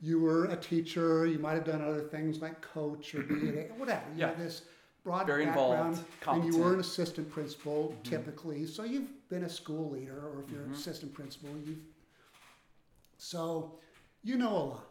[0.00, 1.26] You were a teacher.
[1.26, 3.34] You might have done other things like coach or be
[3.78, 4.02] whatever.
[4.14, 4.28] You Yeah.
[4.28, 4.62] have this
[5.02, 8.10] broad Very background, involved, and you were an assistant principal Mm-hmm.
[8.10, 8.66] typically.
[8.66, 11.78] So you've been a school leader, or if you're an assistant principal, you've.
[13.18, 13.78] So,
[14.22, 14.86] you know a lot.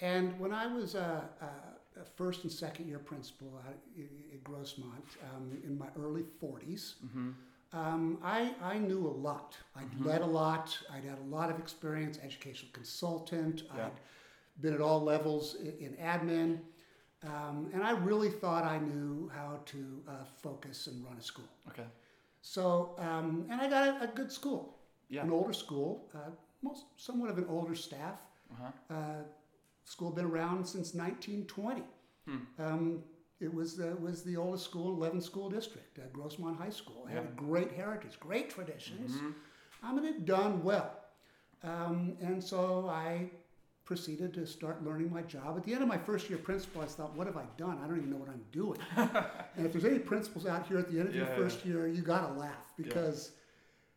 [0.00, 3.76] And when I was a, a, a first and second year principal at,
[4.32, 7.30] at Grossmont um, in my early 40s, Mm-hmm.
[7.72, 9.56] Um, I, I knew a lot.
[9.76, 10.76] I'd led a lot.
[10.92, 13.62] I'd had a lot of experience, educational consultant.
[13.74, 13.86] Yeah.
[13.86, 13.92] I'd
[14.60, 16.58] been at all levels in, in admin.
[17.24, 21.48] Um, and I really thought I knew how to uh, focus and run a school.
[21.68, 21.86] Okay.
[22.42, 24.76] So, um, and I got a, a good school,
[25.08, 25.22] Yeah.
[25.22, 26.30] an older school, uh,
[26.62, 28.18] most, somewhat of an older staff.
[28.52, 28.94] Uh-huh.
[28.94, 29.22] Uh,
[29.84, 31.82] school been around since 1920.
[32.26, 32.36] Hmm.
[32.58, 33.02] Um,
[33.42, 37.06] it was the, was the oldest school, 11 school district, uh, Grossmont High School.
[37.08, 39.16] It had a great heritage, great traditions.
[39.16, 39.34] Mhm.
[39.82, 40.96] I mean, it done well.
[41.64, 43.30] Um, and so I
[43.84, 45.56] proceeded to start learning my job.
[45.56, 47.78] At the end of my first year principal, I thought, what have I done?
[47.82, 48.78] I don't even know what I'm doing.
[48.96, 51.88] and if there's any principals out here at the end of your Yeah, first year,
[51.88, 53.32] you got to laugh because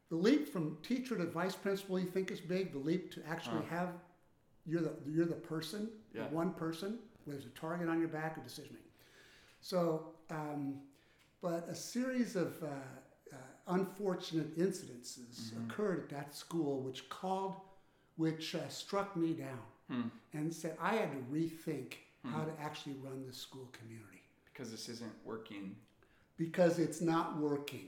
[0.09, 2.71] the leap from teacher to vice principal you think is big.
[2.73, 3.77] The leap to actually Huh.
[3.77, 3.89] have
[4.67, 6.27] you're the you're the person, Yeah.
[6.27, 8.81] the one person, where there's a target on your back of decision making.
[9.69, 10.75] So, um,
[11.41, 12.67] but a series of uh,
[13.33, 13.37] uh,
[13.69, 15.63] unfortunate incidences Mm-hmm.
[15.71, 17.55] occurred at that school, which called,
[18.15, 20.09] which uh, struck me down, Hmm.
[20.33, 24.87] and said I had to rethink how to actually run the school community Because this
[24.89, 25.75] isn't working.
[26.37, 27.87] because it's not working.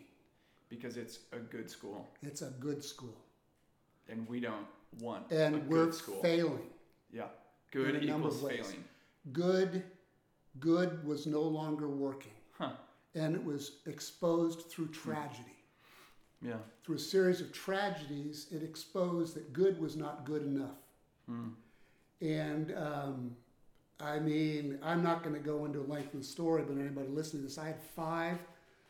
[0.69, 3.17] Because it's a good school, It's a good school,
[4.09, 4.67] and we don't
[4.99, 6.21] want and a we're good school.
[6.23, 6.69] failing.
[7.13, 7.29] yeah.
[7.71, 8.83] Good in a number equals failing.
[9.31, 9.83] Good,
[10.59, 12.71] good was no longer working, Huh.
[13.15, 15.53] and it was exposed through tragedy.
[16.39, 16.57] Yeah.
[16.83, 20.77] through a series of tragedies, it exposed that good was not good enough.
[21.25, 21.47] Hmm.
[22.21, 23.35] And um,
[23.99, 27.47] I mean, I'm not going to go into a lengthy story, but anybody listening to
[27.47, 28.37] this, I had five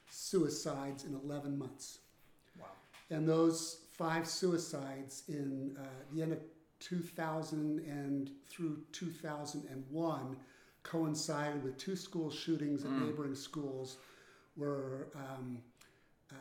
[0.09, 1.99] suicides in 11 months.
[2.59, 2.65] Wow.
[3.09, 6.39] And those five suicides in uh, the end of
[6.79, 10.35] 2000 and through 2001
[10.87, 13.97] coincided with two school shootings at neighboring schools
[14.55, 15.59] where um,
[16.31, 16.35] uh,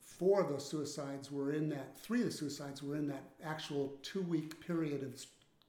[0.00, 3.92] four of those suicides were in that, three of the suicides were in that actual
[4.02, 5.20] two week period of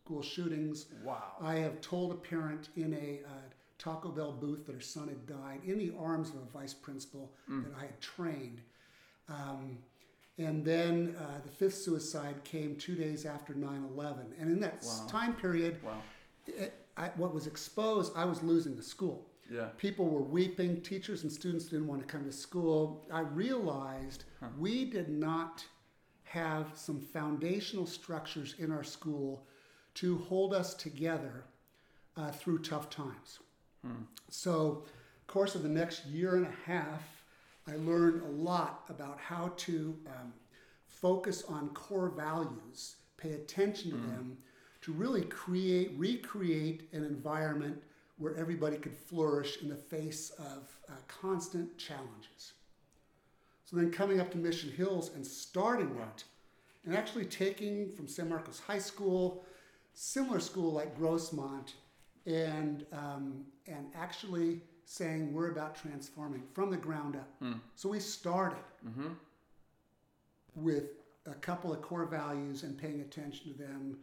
[0.04, 0.86] school shootings.
[1.04, 1.34] Wow.
[1.42, 3.32] I have told a parent in a uh,
[3.78, 7.32] Taco Bell booth that her son had died in the arms of a vice principal
[7.48, 8.62] that I had trained.
[9.28, 9.80] Um,
[10.38, 14.34] and then uh, the fifth suicide came two days after 9 11.
[14.40, 15.08] And in that Wow.
[15.10, 16.02] time period, Wow.
[16.48, 19.28] it, I, what was exposed, I was losing the school.
[19.52, 19.68] Yeah.
[19.78, 20.82] People were weeping.
[20.82, 23.06] Teachers and students didn't want to come to school.
[23.12, 24.24] I realized
[24.58, 25.64] we did not
[26.24, 29.46] have some foundational structures in our school
[29.96, 31.44] to hold us together
[32.18, 33.40] uh, through tough times.
[34.30, 34.84] So
[35.28, 37.04] course of the next year and a half,
[37.68, 40.34] I learned a lot about how to um,
[40.88, 44.38] focus on core values, pay attention to them,
[44.86, 47.76] to really create, recreate an environment
[48.20, 52.54] where everybody could flourish in the face of uh, constant challenges.
[53.64, 56.24] So then coming up to Mission Hills and starting that,
[56.86, 59.44] and actually taking from San Marcos High School,
[59.96, 61.74] similar school like Grossmont,
[62.28, 67.28] and um, and actually saying we're about transforming from the ground up.
[67.76, 68.60] So we started
[70.54, 70.90] with
[71.26, 73.98] a couple of core values and paying attention to them.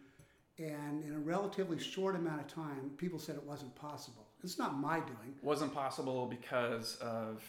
[0.59, 4.27] And in a relatively short amount of time, people said it wasn't possible.
[4.45, 5.35] It's not my doing.
[5.43, 7.43] Wasn't possible because of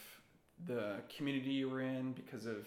[0.67, 2.65] the community you were in, because of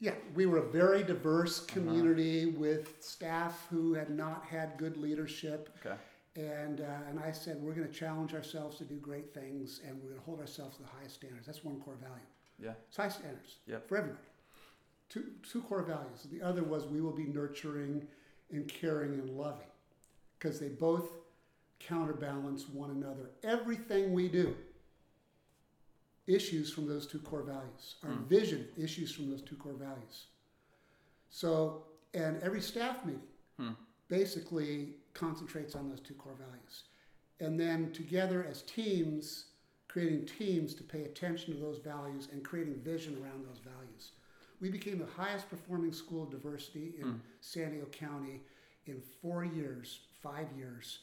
[0.00, 5.70] Yeah, we were a very diverse community with staff who had not had good leadership.
[5.84, 5.96] okay,
[6.34, 9.94] And, uh, and I said, we're going to challenge ourselves to do great things and
[10.02, 11.46] we're going to hold ourselves to the highest standards.
[11.46, 12.16] That's one core value.
[12.58, 13.88] yeah, It's high standards Yep.
[13.88, 14.20] for everybody.
[15.10, 16.26] Two, two core values.
[16.32, 18.08] The other was we will be nurturing
[18.50, 19.66] and caring and loving
[20.38, 21.08] because they both
[21.80, 23.30] counterbalance one another.
[23.42, 24.54] Everything we do
[26.26, 27.96] issues from those two core values.
[28.02, 28.26] Our mm.
[28.26, 30.26] vision issues from those two core values.
[31.28, 31.82] So,
[32.14, 33.20] and every staff meeting
[33.58, 33.72] hmm.
[34.08, 36.84] basically concentrates on those two core values.
[37.40, 39.46] And then together as teams,
[39.88, 44.12] creating teams to pay attention to those values and creating vision around those values.
[44.60, 48.40] We became the highest performing school of diversity in San Diego County
[48.86, 51.00] in four years, five years.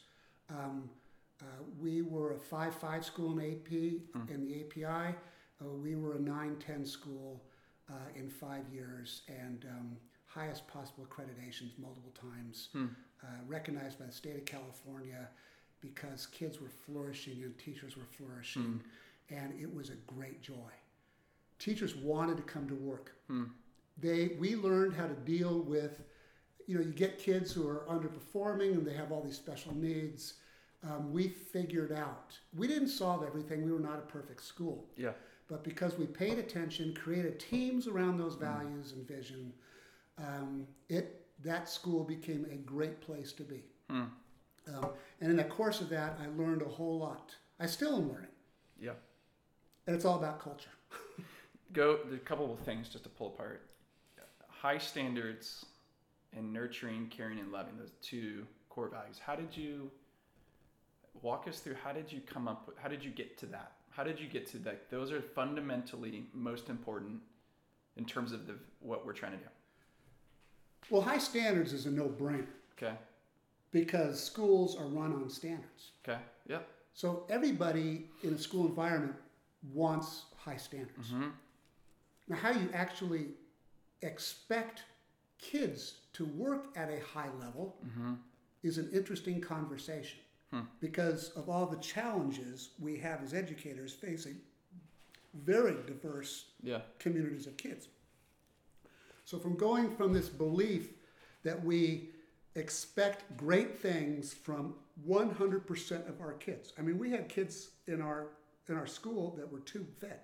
[0.49, 0.89] Um,
[1.41, 1.45] uh,
[1.79, 3.71] we were a 5 5 school in AP,
[4.29, 5.15] in the API.
[5.61, 7.41] Uh, we were a 9 10 school
[7.89, 12.69] uh, in five years and um, highest possible accreditations multiple times,
[13.23, 15.27] uh, recognized by the state of California
[15.81, 18.81] because kids were flourishing and teachers were flourishing.
[19.29, 20.71] And it was a great joy.
[21.59, 23.13] Teachers wanted to come to work.
[23.97, 26.01] They, we learned how to deal with,
[26.67, 30.35] you know, you get kids who are underperforming and they have all these special needs.
[30.83, 33.63] Um, we figured out, we didn't solve everything.
[33.63, 34.85] We were not a perfect school.
[34.97, 35.11] yeah,
[35.47, 39.53] But because we paid attention, created teams around those values and vision,
[40.17, 43.63] um, it that school became a great place to be.
[44.67, 44.89] Um,
[45.19, 47.35] and in the course of that, I learned a whole lot.
[47.59, 48.29] I still am learning,
[48.79, 48.91] yeah.
[49.87, 50.69] and it's all about culture.
[51.73, 53.61] Go a couple of things just to pull apart.
[54.47, 55.65] High standards
[56.35, 59.19] and nurturing, caring, and loving those two core values.
[59.25, 59.89] How did you
[61.21, 61.75] walk us through?
[61.83, 62.77] How did you come up with?
[62.77, 63.71] How did you get to that?
[63.89, 64.89] How did you get to that?
[64.89, 67.19] Those are fundamentally most important
[67.97, 69.43] in terms of the what we're trying to do.
[70.89, 72.95] Well, high standards is a no-brainer Okay.
[73.71, 75.91] because schools are run on standards.
[76.07, 76.19] Okay.
[76.47, 76.67] Yep.
[76.93, 79.15] So everybody in a school environment
[79.73, 81.09] wants high standards.
[81.09, 81.29] Mm-hmm.
[82.27, 83.27] Now, how you actually
[84.01, 84.83] expect
[85.37, 88.13] kids to work at a high level mm-hmm.
[88.63, 90.19] is an interesting conversation
[90.51, 90.61] hmm.
[90.79, 94.37] because of all the challenges we have as educators facing
[95.33, 96.81] very diverse Yeah.
[96.99, 97.87] communities of kids.
[99.25, 100.89] So, from going from this belief
[101.43, 102.09] that we
[102.55, 104.75] expect great things from
[105.07, 106.73] 100% of our kids.
[106.77, 108.27] I mean, we had kids in our
[108.67, 110.19] in our school that were tube fed.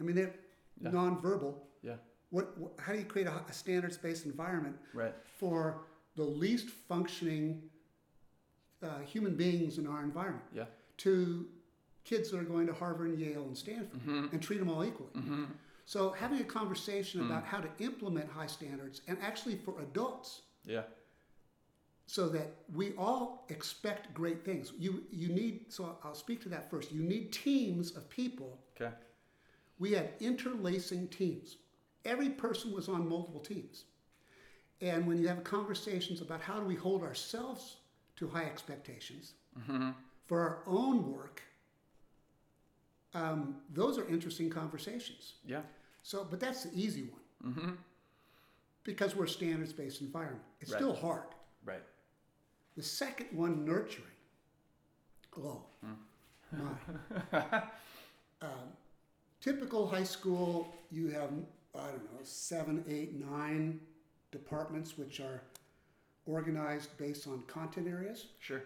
[0.00, 0.34] I mean, they're
[0.80, 0.90] Yeah.
[0.90, 1.54] nonverbal.
[1.82, 1.94] Yeah.
[2.30, 2.72] What, what?
[2.78, 5.14] How do you create a, a standards-based environment Right.
[5.38, 5.82] for
[6.16, 7.62] the least functioning
[8.82, 10.44] uh, human beings in our environment?
[10.52, 10.64] Yeah.
[10.98, 11.46] to
[12.04, 14.26] kids that are going to Harvard and Yale and Stanford mm-hmm.
[14.32, 15.10] and treat them all equally.
[15.16, 15.44] Mm-hmm.
[15.86, 17.26] So having a conversation mm.
[17.26, 20.82] about how to implement high standards and actually for adults Yeah.
[22.06, 24.72] so that we all expect great things.
[24.78, 26.92] You you need so I'll speak to that first.
[26.92, 28.58] You need teams of people.
[28.76, 28.94] Okay.
[29.78, 31.56] We had interlacing teams.
[32.04, 33.84] Every person was on multiple teams.
[34.80, 37.76] And when you have conversations about how do we hold ourselves
[38.16, 39.32] to high expectations
[40.26, 41.42] for our own work,
[43.14, 45.34] um, those are interesting conversations.
[45.46, 45.62] Yeah.
[46.02, 47.08] So, but that's the easy
[47.42, 47.78] one.
[48.84, 50.42] Because we're a standards based environment.
[50.60, 50.78] It's Right.
[50.78, 51.24] still hard.
[51.64, 51.82] Right.
[52.76, 54.08] The second one, nurturing.
[55.38, 55.62] Oh,
[56.52, 56.74] my.
[58.42, 58.50] um,
[59.44, 61.28] typical high school, you have,
[61.74, 63.78] I don't know, seven, eight, nine
[64.32, 65.42] departments which are
[66.24, 68.28] organized based on content areas.
[68.40, 68.62] Sure.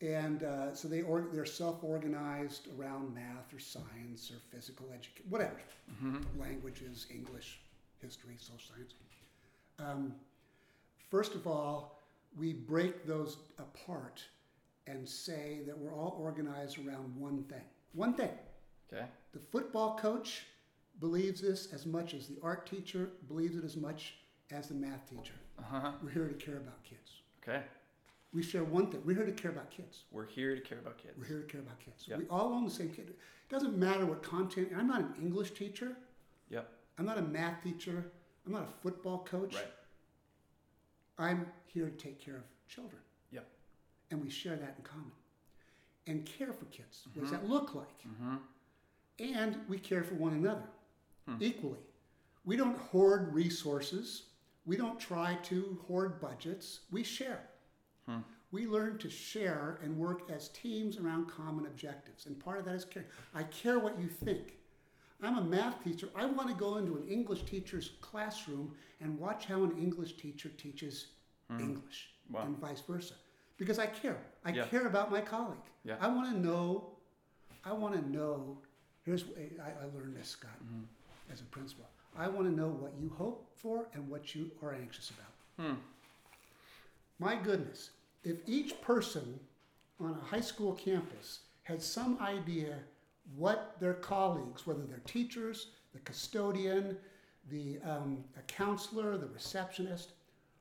[0.00, 5.60] And uh, so they or, they're self-organized around math or science or physical education, whatever,
[6.38, 7.60] languages, English,
[8.00, 8.94] history, social science.
[9.78, 10.14] Um,
[11.10, 12.02] first of all,
[12.38, 14.22] we break those apart
[14.86, 17.64] and say that we're all organized around one thing.
[17.92, 18.30] One thing
[18.92, 19.04] Okay.
[19.36, 20.46] The football coach
[20.98, 24.14] believes this as much as the art teacher believes it as much
[24.50, 25.34] as the math teacher.
[25.58, 25.92] Uh huh.
[26.02, 27.10] We're here to care about kids.
[27.42, 27.62] Okay.
[28.32, 29.02] We share one thing.
[29.04, 30.04] We're here to care about kids.
[30.10, 31.12] We're here to care about kids.
[31.18, 32.04] We're here to care about kids.
[32.06, 32.18] Yep.
[32.18, 33.10] We all own the same kid.
[33.10, 34.70] It doesn't matter what content.
[34.76, 35.96] I'm not an English teacher.
[36.48, 36.66] Yep.
[36.98, 38.06] I'm not a math teacher.
[38.46, 39.54] I'm not a football coach.
[39.54, 39.66] Right.
[41.18, 43.02] I'm here to take care of children.
[43.32, 43.46] Yep.
[44.10, 45.12] And we share that in common.
[46.06, 47.06] And care for kids.
[47.12, 47.98] What does that look like?
[48.08, 48.36] Mm-hmm.
[49.18, 50.68] And we care for one another
[51.26, 51.36] Hmm.
[51.40, 51.80] equally.
[52.44, 54.24] We don't hoard resources.
[54.64, 56.80] We don't try to hoard budgets.
[56.90, 57.48] We share.
[58.06, 58.20] Hmm.
[58.52, 62.26] We learn to share and work as teams around common objectives.
[62.26, 63.06] And part of that is care.
[63.34, 64.56] I care what you think.
[65.22, 66.08] I'm a math teacher.
[66.14, 70.50] I want to go into an English teacher's classroom and watch how an English teacher
[70.50, 71.08] teaches
[71.50, 72.34] English Hmm.
[72.34, 72.42] Wow.
[72.42, 73.14] and vice versa.
[73.56, 74.20] Because I care.
[74.44, 74.66] I Yeah.
[74.66, 75.58] care about my colleague.
[75.84, 75.96] Yeah.
[76.00, 76.96] I want to know,
[77.64, 78.62] I want to know,
[79.06, 79.24] here's,
[79.62, 81.32] I, I learned this, Scott, Mm-hmm.
[81.32, 81.86] as a principal.
[82.18, 85.66] I want to know what you hope for and what you are anxious about.
[85.66, 85.76] Hmm.
[87.18, 87.90] My goodness,
[88.24, 89.38] if each person
[90.00, 92.76] on a high school campus had some idea
[93.36, 96.96] what their colleagues, whether they're teachers, the custodian,
[97.50, 100.12] the um, a counselor, the receptionist,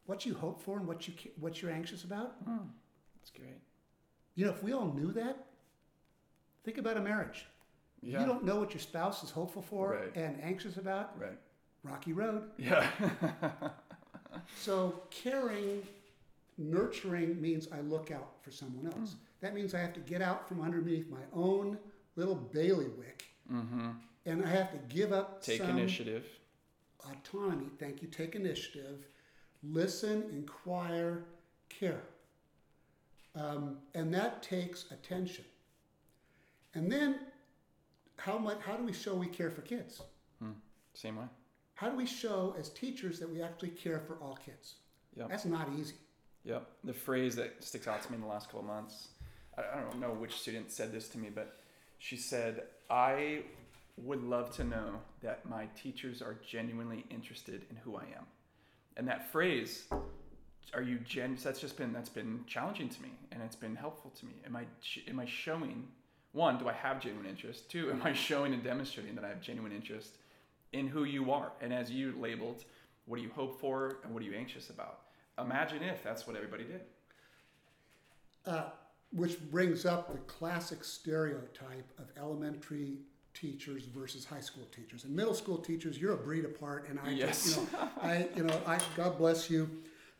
[0.06, 2.36] what you hope for and what you what you're anxious about.
[2.46, 3.60] That's great.
[4.36, 5.46] You know, if we all knew that,
[6.64, 7.46] think about a marriage.
[8.06, 8.20] Yeah.
[8.22, 10.16] You don't know what your spouse is hopeful for Right.
[10.16, 11.20] and anxious about.
[11.20, 11.38] Right.
[11.84, 12.44] Rocky road.
[12.58, 12.88] Yeah.
[14.60, 15.82] So caring,
[16.58, 19.12] nurturing means I look out for someone else.
[19.12, 19.18] Hmm.
[19.42, 21.78] That means I have to get out from underneath my own
[22.16, 23.92] little bailiwick, mm-hmm.
[24.26, 26.26] and I have to give up Take initiative.
[27.10, 27.68] autonomy.
[27.80, 28.08] Thank you.
[28.08, 29.06] Take initiative.
[29.64, 31.24] Listen, inquire,
[31.70, 32.02] care,
[33.36, 35.46] um, and that takes attention.
[36.74, 37.20] And then,
[38.26, 38.58] how much?
[38.66, 40.02] How do we show we care for kids?
[40.40, 40.54] Hmm,
[40.96, 41.26] same way.
[41.76, 44.76] How do we show as teachers that we actually care for all kids?
[45.16, 45.30] Yep.
[45.30, 45.96] That's not easy.
[46.44, 46.68] Yep.
[46.84, 49.10] The phrase that sticks out to me in the last couple months,
[49.58, 51.60] I, I don't know which student said this to me, but
[52.00, 53.44] she said, I
[53.98, 58.26] would love to know that my teachers are genuinely interested in who I am.
[58.98, 59.84] And that phrase,
[60.74, 64.12] are you gen that's just been that's been challenging to me and it's been helpful
[64.20, 64.34] to me.
[64.46, 64.66] Am I
[65.08, 65.88] am I showing
[66.36, 67.70] one, do I have genuine interest?
[67.72, 70.18] Two, am I showing and demonstrating that I have genuine interest
[70.74, 71.52] in who you are?
[71.62, 72.66] And as you labeled,
[73.06, 75.00] what do you hope for and what are you anxious about?
[75.40, 76.82] Imagine if that's what everybody did.
[78.46, 78.66] Uh,
[79.14, 82.98] which brings up the classic stereotype of elementary
[83.34, 85.06] teachers versus high school teachers.
[85.06, 87.44] And middle school teachers, you're a breed apart, and I, Yes.
[87.44, 89.70] just, you know, I, you know, I, God bless you.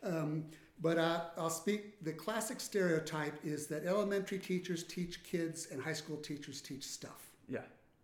[0.04, 0.46] Um,
[0.82, 2.04] but uh, I'll speak.
[2.04, 7.30] The classic stereotype is that elementary teachers teach kids, and high school teachers teach stuff.
[7.48, 7.60] Yeah.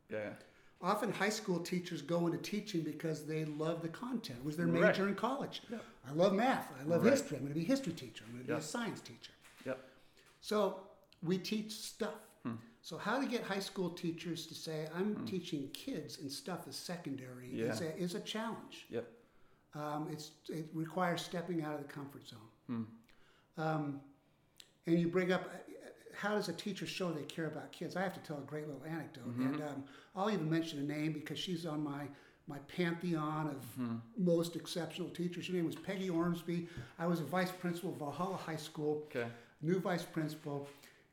[0.10, 0.30] Yeah.
[0.82, 4.40] Often, high school teachers go into teaching because they love the content.
[4.40, 4.82] It was their Right.
[4.82, 5.62] major in college.
[5.70, 5.84] Yep.
[6.08, 6.72] I love math.
[6.80, 7.12] I love Right.
[7.12, 7.38] history.
[7.38, 8.24] I'm going to be a history teacher.
[8.26, 9.32] I'm going to be a science teacher.
[9.66, 9.78] Yep.
[10.40, 10.80] So
[11.22, 12.16] we teach stuff.
[12.84, 16.76] So how to get high school teachers to say I'm teaching kids and stuff is
[16.76, 18.88] secondary is, a, is a challenge.
[18.90, 19.08] Yep.
[19.76, 22.40] Um, it's it requires stepping out of the comfort zone.
[22.68, 22.84] Hmm.
[23.58, 24.02] Um,
[24.88, 25.50] and you bring up
[26.16, 27.96] how does a teacher show they care about kids?
[27.96, 29.46] I have to tell a great little anecdote, Mm-hmm.
[29.54, 29.84] and um,
[30.16, 32.08] I'll even mention a name because she's on my
[32.48, 33.96] my pantheon of Mm-hmm.
[34.18, 35.48] most exceptional teachers.
[35.48, 36.68] Her name was Peggy Ormsby.
[37.00, 39.28] I was a vice principal of Valhalla High School Okay.
[39.62, 40.68] new vice principal,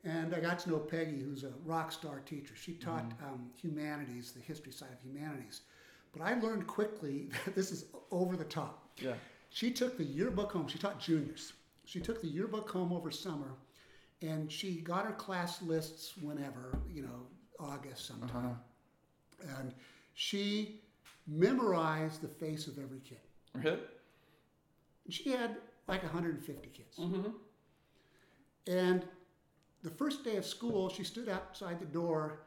[0.04, 2.54] and I got to know Peggy, who's a rock star teacher.
[2.56, 5.62] She taught um, humanities, the history side of humanities.
[6.12, 8.88] But I learned quickly that this is over the top.
[9.00, 9.14] Yeah.
[9.50, 10.68] She took the yearbook home.
[10.68, 11.52] She taught juniors.
[11.84, 13.54] She took the yearbook home over summer,
[14.20, 17.26] and she got her class lists whenever, you know,
[17.58, 18.58] August sometime.
[19.58, 19.72] And
[20.14, 20.80] she
[21.26, 23.20] memorized the face of every kid.
[23.54, 23.78] Really?
[25.04, 25.56] And she had
[25.86, 26.98] like 150 kids.
[26.98, 27.30] Mm-hmm.
[28.66, 29.04] And
[29.82, 32.40] the first day of school, she stood outside the door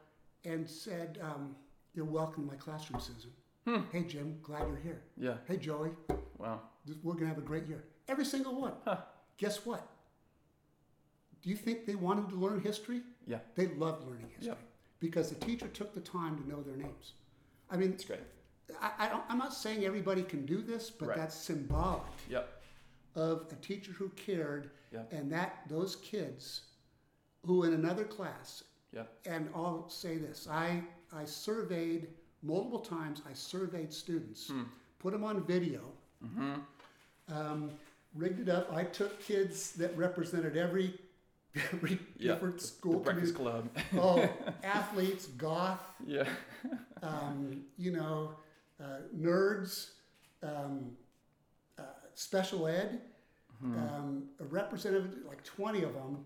[0.46, 1.56] and said, um,
[1.96, 3.32] You're welcome to my classroom, Susan.
[3.92, 5.02] Hey, Jim, glad you're here.
[5.18, 5.36] Yeah.
[5.48, 5.92] Hey, Joey,
[6.38, 6.62] Wow.
[7.04, 7.84] We're going to have a great year.
[8.08, 8.74] Every single one.
[9.38, 9.88] Guess what?
[11.42, 13.02] Do you think they wanted to learn history?
[13.26, 13.40] Yeah.
[13.56, 14.60] They loved learning history Yep.
[15.00, 17.14] because the teacher took the time to know their names.
[17.70, 18.20] I mean, it's great.
[18.80, 21.18] I, I'm not saying everybody can do this, but Right.
[21.18, 22.62] that's symbolic Yep.
[23.16, 25.04] of a teacher who cared Yeah.
[25.12, 26.62] and that those kids
[27.46, 28.64] who in another class
[28.94, 29.20] Yep.
[29.26, 32.08] and I'll say this I I surveyed
[32.44, 34.64] multiple times I surveyed students Hmm.
[35.00, 35.92] put them on video
[36.26, 37.36] Mm-hmm.
[37.36, 37.72] um,
[38.16, 40.94] rigged it up I took kids that represented every
[41.74, 43.36] every Yeah, different The school Breakfast.
[43.36, 43.70] Club.
[43.98, 44.30] Oh,
[44.64, 46.28] athletes, goth, yeah.
[47.04, 48.32] um, you know,
[48.82, 49.90] uh, nerds,
[50.44, 50.92] um,
[51.78, 51.84] uh,
[52.16, 53.02] special ed,
[53.62, 53.78] Hmm.
[53.78, 56.26] um, a representative, like 20 of them,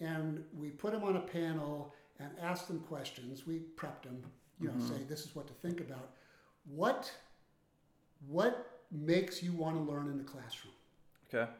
[0.00, 3.46] and we put them on a panel and asked them questions.
[3.46, 4.20] We prepped them,
[4.60, 6.10] you know, say this is what to think about.
[6.64, 7.12] What,
[8.26, 10.74] what makes you want to learn in the classroom?
[11.32, 11.50] Okay.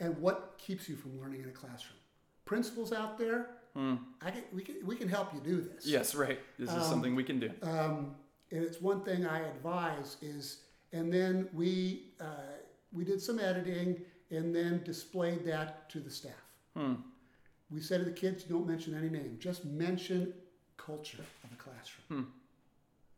[0.00, 1.98] And what keeps you from learning in a classroom?
[2.44, 3.50] Principals out there,
[4.22, 5.86] I can, we, can, we can help you do this.
[5.86, 6.38] Yes, right.
[6.58, 7.50] This is something we can do.
[7.62, 8.14] Um,
[8.50, 10.60] and it's one thing I advise is,
[10.92, 12.54] and then we uh,
[12.92, 14.00] we did some editing
[14.30, 16.32] and then displayed that to the staff.
[16.74, 16.94] Hmm.
[17.70, 20.32] We said to the kids, don't mention any name, just mention
[20.76, 22.06] culture of the classroom.
[22.08, 22.22] Hmm.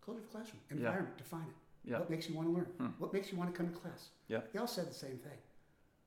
[0.05, 1.55] Culture of the classroom, environment, define it.
[1.89, 1.99] Yeah.
[1.99, 2.95] What makes you want to learn?
[2.99, 4.09] What makes you want to come to class?
[4.29, 4.41] Yeah.
[4.53, 5.39] They all said the same thing.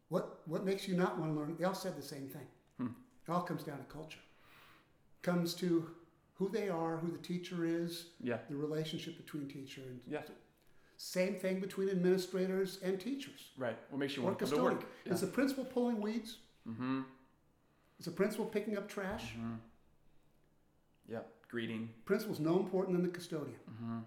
[0.10, 1.56] What what makes you not want to learn?
[1.58, 2.48] They all said the same thing.
[2.80, 4.20] It all comes down to culture.
[5.22, 5.90] Comes to
[6.36, 8.40] who they are, who the teacher is, Yeah.
[8.50, 10.24] the relationship between teacher and Yeah.
[10.98, 13.78] same thing between administrators and teachers Right.
[13.90, 14.86] What makes you or want to come to work?
[15.06, 15.14] Yeah.
[15.14, 16.40] Is the principal pulling weeds?
[16.68, 17.02] Mm-hmm.
[18.00, 19.36] Is the principal picking up trash?
[21.08, 21.24] Yeah.
[21.50, 21.90] Greeting.
[22.06, 23.60] Principal's no important than the custodian.
[23.70, 24.00] Mm-hmm.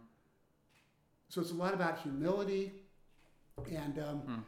[1.34, 2.72] So it's a lot about humility.
[3.68, 4.40] And um, Hmm.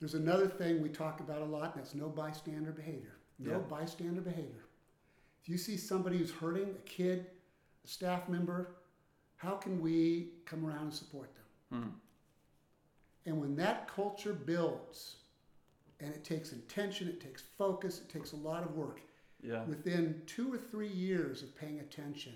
[0.00, 3.14] there's another thing we talk about a lot, and that's no bystander behavior.
[3.38, 3.58] No Yeah.
[3.58, 4.64] bystander behavior.
[5.40, 7.30] If you see somebody who's hurting, a kid,
[7.84, 8.74] a staff member,
[9.36, 11.44] how can we come around and support them?
[11.84, 11.90] Hmm.
[13.26, 15.18] And when that culture builds,
[16.00, 19.00] and it takes intention, it takes focus, it takes a lot of work,
[19.42, 19.64] Yeah.
[19.66, 22.34] within two or three years of paying attention,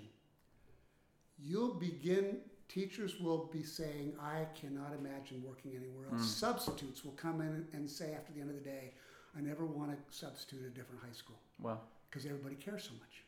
[1.37, 6.21] you'll begin, teachers will be saying, I cannot imagine working anywhere else.
[6.21, 6.27] Hmm.
[6.27, 8.91] Substitutes will come in and say after the end of the day,
[9.37, 11.81] I never want to substitute at a different high school Well.
[12.09, 13.23] because everybody cares so much.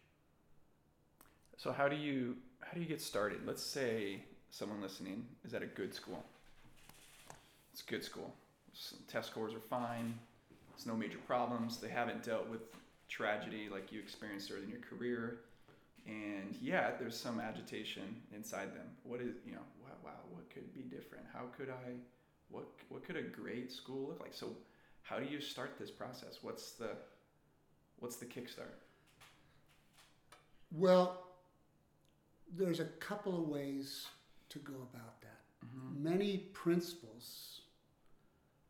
[1.58, 3.40] So how do you how do you get started?
[3.46, 6.24] Let's say someone listening is at a good school.
[7.74, 8.34] It's a good school.
[8.74, 10.18] S- Test scores are fine.
[10.72, 11.78] There's no major problems.
[11.78, 12.62] They haven't dealt with
[13.08, 15.40] tragedy like you experienced early in your career.
[16.10, 18.88] And yeah, there's some agitation inside them.
[19.04, 19.66] What is you know?
[19.84, 21.26] Wow, wow what could be different?
[21.32, 21.92] How could I?
[22.50, 24.34] What what could a great school look like?
[24.34, 24.56] So,
[25.04, 26.40] how do you start this process?
[26.42, 26.90] What's the
[28.00, 28.74] what's the kickstart?
[30.72, 31.28] Well,
[32.56, 34.08] there's a couple of ways
[34.50, 35.42] to go about that.
[35.66, 36.04] Mm-hmm.
[36.04, 37.62] Many principals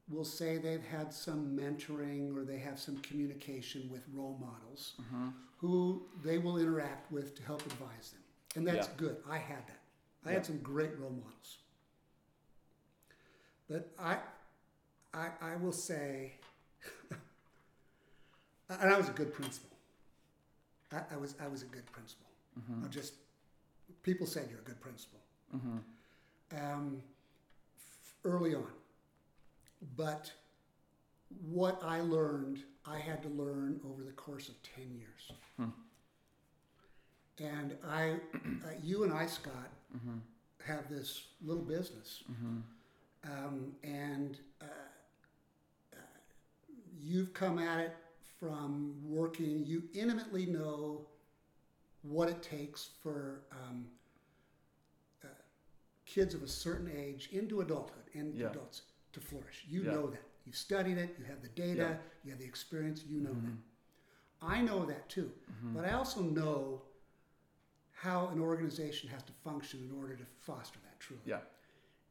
[0.09, 5.27] will say they've had some mentoring or they have some communication with role models mm-hmm.
[5.59, 8.21] Who they will interact with to help advise them.
[8.55, 8.93] And that's Yeah.
[8.97, 9.17] good.
[9.29, 9.79] I had that.
[10.25, 10.35] I Yeah.
[10.35, 11.57] had some great role models.
[13.69, 14.19] But I,
[15.13, 16.33] I, I will say,
[18.69, 19.69] and I was a good principal.
[20.91, 22.25] I, I was I was a good principal.
[22.83, 23.13] I just
[24.03, 25.19] people said you're a good principal.
[26.51, 27.01] Um,
[27.77, 28.67] f- early on,
[29.95, 30.31] but
[31.45, 35.71] what I learned, I had to learn over the course of ten years.
[37.41, 39.69] And I, uh, you and I, Scott,
[40.65, 42.23] have this little business,
[43.23, 44.65] um, and uh,
[45.93, 45.97] uh,
[47.01, 47.95] you've come at it
[48.39, 49.63] from working.
[49.65, 51.05] You intimately know
[52.01, 53.85] what it takes for um,
[55.23, 55.27] uh,
[56.05, 58.49] kids of a certain age into adulthood and Yeah.
[58.49, 58.81] adults
[59.13, 59.65] to flourish.
[59.67, 59.91] You Yeah.
[59.91, 60.23] know that.
[60.49, 61.15] You've studied it.
[61.19, 61.89] You have the data.
[61.91, 61.95] Yeah.
[62.23, 63.03] You have the experience.
[63.07, 63.51] You know Mm-hmm.
[64.41, 64.47] that.
[64.55, 65.29] I know that too.
[65.51, 65.75] Mm-hmm.
[65.75, 66.81] But I also know
[67.91, 71.39] how an organization has to function in order to foster that truly Yeah.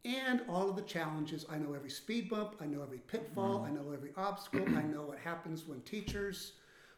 [0.05, 1.47] and all of the challenges.
[1.51, 3.67] I know every speed bump, I know every pitfall, mm-hmm.
[3.67, 6.53] I know every obstacle, I know what happens when teachers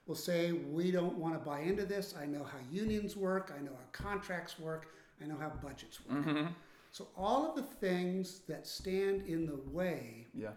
[0.07, 2.15] will say, We don't want to buy into this.
[2.21, 4.89] I know how unions work, I know how contracts work,
[5.23, 6.19] I know how budgets work.
[6.27, 6.47] Mm-hmm.
[6.93, 10.51] So, all of the things that stand in the way Yeah.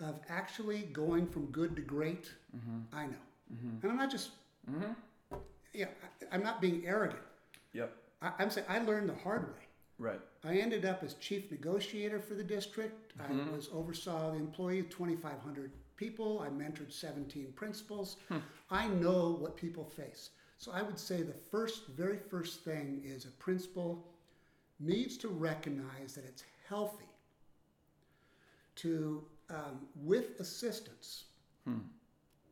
[0.00, 2.96] Of actually going from good to great, mm-hmm.
[2.96, 3.24] I know.
[3.52, 3.82] Mm-hmm.
[3.82, 4.30] And I'm not just,
[4.70, 4.92] mm-hmm.
[5.72, 7.22] yeah, I, I'm not being arrogant.
[7.72, 7.94] Yep.
[8.22, 9.64] I, I'm saying I learned the hard way.
[9.98, 10.20] Right.
[10.44, 13.12] I ended up as chief negotiator for the district.
[13.18, 16.40] I was oversaw the employee of 2,500 people.
[16.40, 18.16] I mentored 17 principals.
[18.28, 18.38] Hmm.
[18.70, 20.30] I know what people face.
[20.58, 24.06] So I would say the first, very first thing is a principal
[24.80, 27.04] needs to recognize that it's healthy
[28.76, 31.24] to, um, with assistance.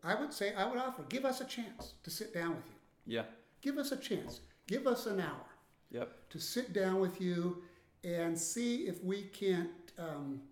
[0.05, 3.15] I would say, I would offer, give us a chance to sit down with you.
[3.17, 3.23] Yeah.
[3.63, 4.41] Give us a chance.
[4.67, 5.47] Give us an hour
[5.91, 6.29] Yep.
[6.31, 7.63] to sit down with you
[8.05, 10.43] and see if we can't um,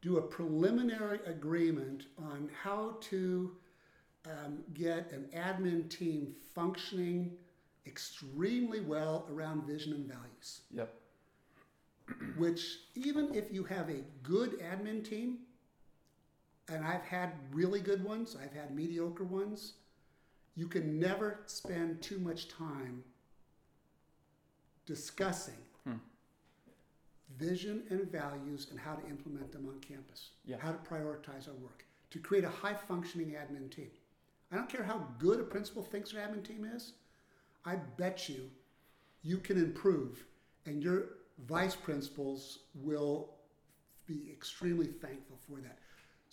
[0.00, 3.52] do a preliminary agreement on how to
[4.24, 7.32] um, get an admin team functioning
[7.86, 10.62] extremely well around vision and values.
[10.72, 10.94] Yep.
[12.38, 15.38] Which, even if you have a good admin team,
[16.68, 19.74] and I've had really good ones, I've had mediocre ones,
[20.54, 23.04] you can never spend too much time
[24.86, 25.96] discussing Hmm.
[27.38, 30.58] vision and values and how to implement them on campus, Yeah.
[30.58, 33.90] how to prioritize our work, to create a high functioning admin team.
[34.50, 36.94] I don't care how good a principal thinks their admin team is,
[37.64, 38.50] I bet you
[39.22, 40.24] you can improve,
[40.66, 43.34] and your vice principals will
[44.06, 45.80] be extremely thankful for that.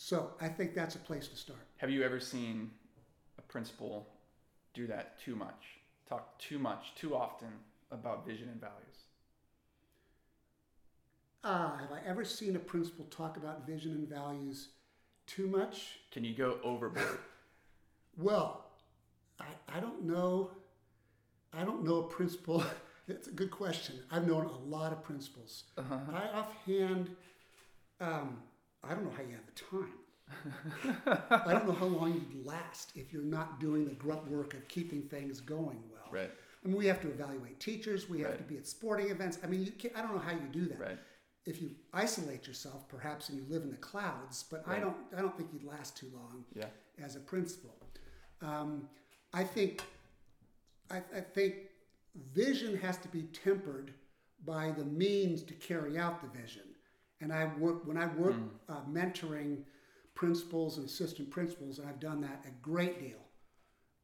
[0.04, 1.66] So I think that's a place to start.
[1.78, 2.72] Have you ever seen
[3.38, 4.06] a principal
[4.74, 5.80] do that too much?
[6.10, 7.48] Talk too much, too often
[7.90, 8.98] about vision and values?
[11.46, 14.72] Ah, have I ever seen a principal talk about vision and values
[15.26, 16.00] too much?
[16.12, 17.20] Can you go overboard?
[18.18, 18.66] Well,
[19.40, 20.52] I, I don't know.
[21.54, 22.62] I don't know a principal.
[23.08, 24.00] It's a good question.
[24.12, 25.64] I've known a lot of principals.
[25.78, 25.98] Uh-huh.
[26.14, 27.10] I offhand,
[28.00, 28.38] um,
[28.84, 31.46] I don't know how you have the time.
[31.46, 34.68] I don't know how long you'd last if you're not doing the grunt work of
[34.68, 36.10] keeping things going well.
[36.12, 36.32] Right.
[36.64, 38.10] I mean, we have to evaluate teachers.
[38.10, 38.38] We have Right.
[38.38, 39.38] to be at sporting events.
[39.44, 40.80] I mean, you can't, I don't know how you do that.
[40.80, 41.00] Right.
[41.46, 44.96] If you isolate yourself, perhaps, and you live in the clouds, but I don't.
[45.16, 46.68] I don't think you'd last too long Yeah.
[47.04, 47.76] as a principal.
[48.42, 48.88] Um,
[49.34, 49.84] I think
[50.90, 51.56] I, I think
[52.34, 53.94] vision has to be tempered
[54.46, 56.64] by the means to carry out the vision.
[57.24, 58.36] And I work when I work
[58.68, 59.60] uh, mentoring
[60.14, 63.18] principals and assistant principals, and I've done that a great deal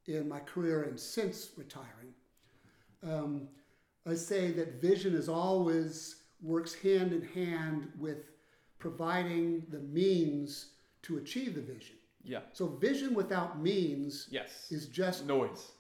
[0.08, 2.14] in my career and since retiring.
[3.04, 3.50] Um,
[4.08, 8.32] I say that vision is always works hand in hand with
[8.80, 10.68] providing the means
[11.02, 11.98] to achieve the vision.
[12.24, 12.40] Yeah.
[12.54, 14.68] So vision without means Yes.
[14.72, 15.74] is just Noise.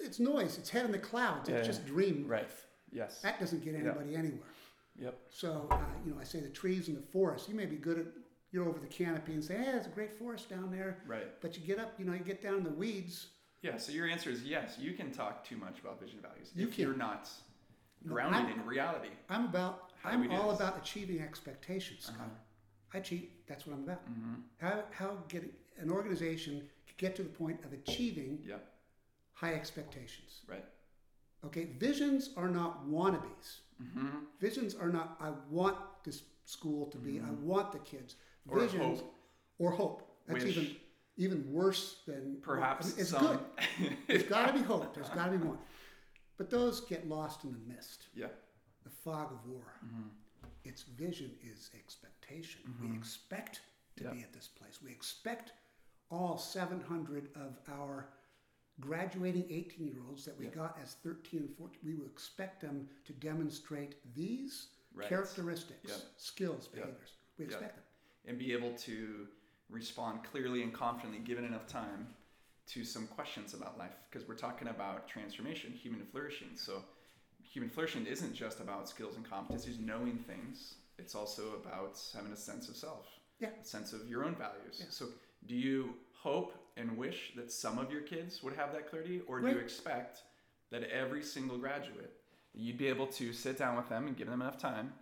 [0.00, 0.58] it's noise.
[0.58, 1.48] It's head in the clouds.
[1.48, 2.24] Yeah, It's just dream.
[2.28, 2.48] Right.
[2.92, 3.20] Yes.
[3.22, 4.48] That doesn't get anybody anywhere.
[5.00, 5.18] Yep.
[5.30, 7.48] So uh, you know, I say the trees and the forest.
[7.48, 8.06] You may be good at
[8.52, 11.26] you're over the canopy and say, "Hey, it's a great forest down there." Right.
[11.40, 13.28] But you get up, you know, you get down in the weeds.
[13.62, 13.76] Yeah.
[13.76, 14.76] So your answer is yes.
[14.78, 16.84] You can talk too much about vision values You if can.
[16.86, 17.28] you're not
[18.06, 19.08] grounded I'm- in reality.
[19.28, 19.90] I'm about.
[20.02, 20.60] How I'm all this?
[20.60, 22.16] about achieving expectations, Scott.
[22.20, 22.28] Uh-huh.
[22.94, 23.46] I cheat.
[23.48, 24.04] That's what I'm about.
[24.08, 24.34] Mm-hmm.
[24.60, 25.42] How how get
[25.78, 28.56] an organization to get to the point of achieving Yeah.
[29.32, 30.40] high expectations.
[30.48, 30.64] Right.
[31.44, 33.58] Okay, visions are not wannabes.
[33.82, 34.08] Mm-hmm.
[34.40, 38.14] Visions are not, I want this school to be, I want the kids.
[38.48, 39.14] Or Visions hope.
[39.58, 40.02] or hope.
[40.26, 40.56] That's Wish.
[40.56, 40.76] even
[41.18, 43.26] even worse than Perhaps I mean, it's some.
[43.78, 43.96] good.
[44.06, 44.94] There's got to be hope.
[44.94, 45.58] There's got to be one.
[46.36, 48.26] But those get lost in the mist, yeah.
[48.84, 49.62] the fog of war.
[49.84, 50.08] Mm-hmm.
[50.64, 52.60] Its vision is expectation.
[52.82, 53.60] We expect
[53.96, 54.10] to Yeah.
[54.10, 54.80] be at this place.
[54.84, 55.52] We expect
[56.10, 58.08] all 700 of our
[58.80, 60.50] graduating 18 year olds that we Yeah.
[60.54, 65.08] got as 13 and 14, we will expect them to demonstrate these Right.
[65.08, 65.98] characteristics, Yeah.
[66.16, 67.12] skills, behaviors.
[67.38, 67.50] We Yeah.
[67.52, 67.82] expect them.
[68.28, 69.28] and be able to
[69.68, 72.12] respond clearly and confidently given enough time
[72.66, 76.84] to some questions about life because we're talking about transformation human flourishing so
[77.40, 82.36] human flourishing isn't just about skills and competencies knowing things it's also about having a
[82.36, 83.06] sense of self
[83.38, 83.50] Yeah.
[83.50, 84.88] a sense of your own values Yeah.
[84.90, 85.12] so
[85.46, 89.40] do you hope and wish that some of your kids would have that clarity or
[89.40, 90.22] do you expect
[90.70, 92.12] that every single graduate
[92.54, 94.92] you'd be able to sit down with them and give them enough time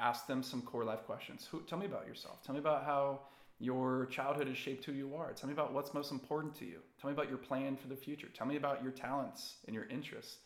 [0.00, 1.46] ask them some core life questions.
[1.50, 2.42] Who, tell me about yourself.
[2.44, 3.20] Tell me about how
[3.58, 5.32] your childhood has shaped who you are.
[5.32, 6.78] Tell me about what's most important to you.
[7.00, 8.28] Tell me about your plan for the future.
[8.34, 10.38] Tell me about your talents and your interests,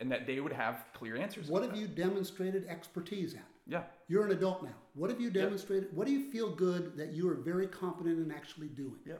[0.00, 1.48] and that they would have clear answers.
[1.48, 1.78] What have that.
[1.78, 3.44] you demonstrated expertise at?
[3.66, 4.74] Yeah, You're an adult now.
[4.94, 5.94] What have you demonstrated?
[5.94, 8.96] What do you feel good that you are very competent in actually doing?
[9.06, 9.14] yeah,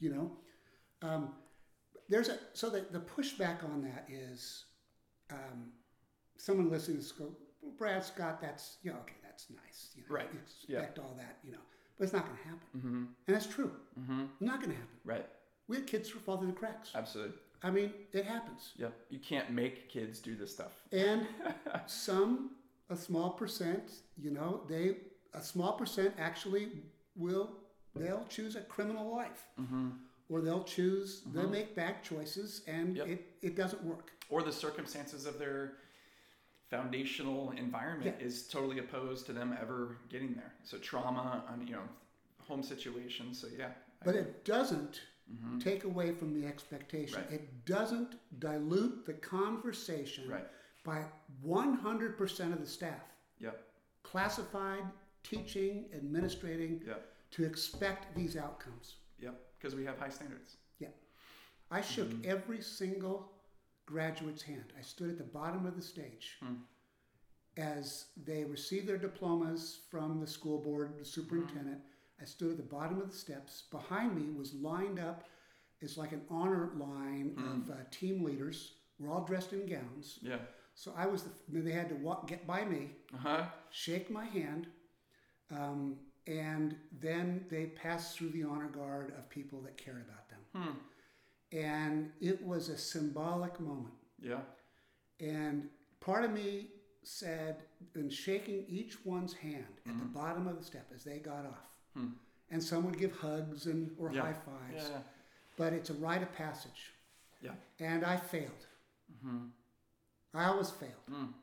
[0.00, 0.30] you know
[1.02, 1.30] um,
[2.08, 4.64] there's a so the, the pushback on that is
[5.30, 5.70] um,
[6.36, 7.28] someone listening to go
[7.62, 10.28] well, brad scott that's you know okay that's nice you know Right.
[10.32, 10.38] you
[10.68, 10.78] Yeah.
[10.80, 11.58] expect all that you know
[11.98, 13.04] but it's not going to happen mm-hmm.
[13.26, 14.24] and that's true Mm-hmm.
[14.40, 15.26] not going to happen right,
[15.68, 17.36] we had kids who fall through the cracks absolutely.
[17.62, 20.72] i mean it happens Yeah, you can't make kids do this stuff.
[20.92, 21.26] and
[21.86, 22.50] some
[22.90, 24.96] a small percent you know they
[25.32, 26.68] a small percent actually
[27.16, 27.50] will
[27.94, 29.90] they'll choose a criminal life Mm-hmm.
[30.28, 33.08] or they'll choose they'll make bad choices and Yep.
[33.08, 35.74] it, it doesn't work Or the circumstances of their
[36.70, 38.26] foundational environment Yeah.
[38.26, 40.52] is totally opposed to them ever getting there.
[40.64, 41.82] So trauma, on you know,
[42.48, 43.38] home situations.
[43.38, 44.22] So yeah, I but agree.
[44.30, 45.62] it doesn't Mhm.
[45.62, 47.32] take away from the expectation Right.
[47.32, 50.46] it doesn't dilute the conversation Right.
[50.84, 51.06] by
[51.42, 53.04] 100% of the staff
[53.40, 53.56] Yep.
[54.02, 54.84] classified
[55.22, 57.13] teaching administrating Yep.
[57.34, 59.34] To expect these outcomes Yep.
[59.58, 60.56] Because we have high standards.
[60.78, 60.88] yeah
[61.70, 63.16] I shook every single
[63.86, 64.68] graduate's hand.
[64.78, 66.26] I stood at the bottom of the stage
[67.56, 71.78] as they received their diplomas from the school board, the superintendent.
[72.20, 73.64] I stood at the bottom of the steps.
[73.70, 75.24] Behind me was lined up,
[75.80, 78.72] it's like an honor line of uh, team leaders.
[78.98, 80.18] We're all dressed in gowns.
[80.22, 80.38] Yeah.
[80.74, 83.42] So I was the, then they had to walk, get by me, Uh huh.
[83.70, 84.66] shake my hand,
[85.50, 85.96] um,
[86.26, 90.38] and then they passed through the honor guard of people that cared about them.
[90.54, 91.56] Hmm.
[91.56, 93.94] And it was a symbolic moment.
[94.20, 94.40] Yeah.
[95.20, 95.68] And
[96.00, 96.68] part of me
[97.02, 97.56] said,
[97.94, 101.68] in shaking each one's hand at the bottom of the step as they got off,
[101.94, 102.08] Hmm.
[102.50, 104.22] and some would give hugs and or Yeah.
[104.22, 105.02] high fives, Yeah.
[105.56, 106.94] but it's a rite of passage.
[107.42, 107.54] Yeah.
[107.78, 108.66] And I failed.
[109.12, 109.48] Mm-hmm.
[110.32, 111.06] I always failed.
[111.10, 111.34] Mm.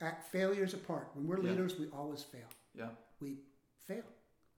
[0.00, 1.50] At failures apart, when we're Yeah.
[1.50, 2.48] leaders, we always fail.
[2.74, 2.90] Yeah.
[3.22, 3.36] We
[3.86, 4.02] fail.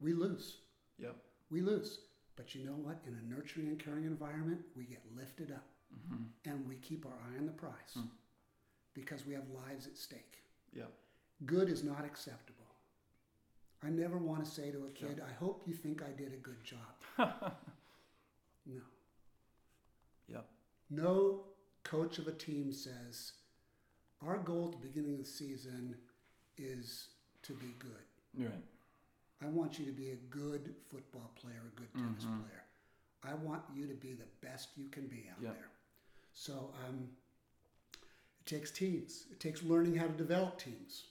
[0.01, 0.57] We lose.
[0.99, 1.17] Yep.
[1.51, 1.99] We lose.
[2.37, 2.99] But you know what?
[3.07, 6.51] In a nurturing and caring environment, we get lifted up Mm-hmm.
[6.51, 8.01] and we keep our eye on the prize Hmm.
[8.95, 10.39] because we have lives at stake.
[10.73, 10.91] Yep.
[11.47, 12.65] Good is not acceptable.
[13.81, 16.37] I never want to say to a kid, I hope you think I did a
[16.39, 16.97] good job.
[18.67, 18.81] no.
[20.27, 20.47] Yep.
[20.91, 21.43] No
[21.85, 23.33] coach of a team says,
[24.27, 25.95] our goal at the beginning of the season
[26.59, 27.09] is
[27.43, 27.91] to be good.
[28.37, 28.65] Right.
[29.43, 32.41] I want you to be a good football player, a good tennis Mhm.
[32.41, 32.65] player.
[33.23, 35.55] I want you to be the best you can be out Yep.
[35.55, 35.71] there.
[36.33, 37.17] So um,
[38.41, 39.27] it takes teams.
[39.31, 41.09] It takes learning how to develop teams.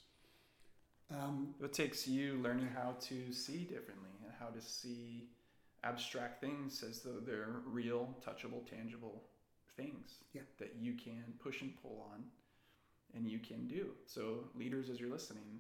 [1.10, 5.30] Um, It takes you learning how to see differently and how to see
[5.84, 9.24] abstract things as though they're real, touchable, tangible
[9.76, 10.44] things Yeah.
[10.58, 12.32] that you can push and pull on
[13.14, 13.96] and you can do.
[14.06, 15.60] So, leaders, as you're listening,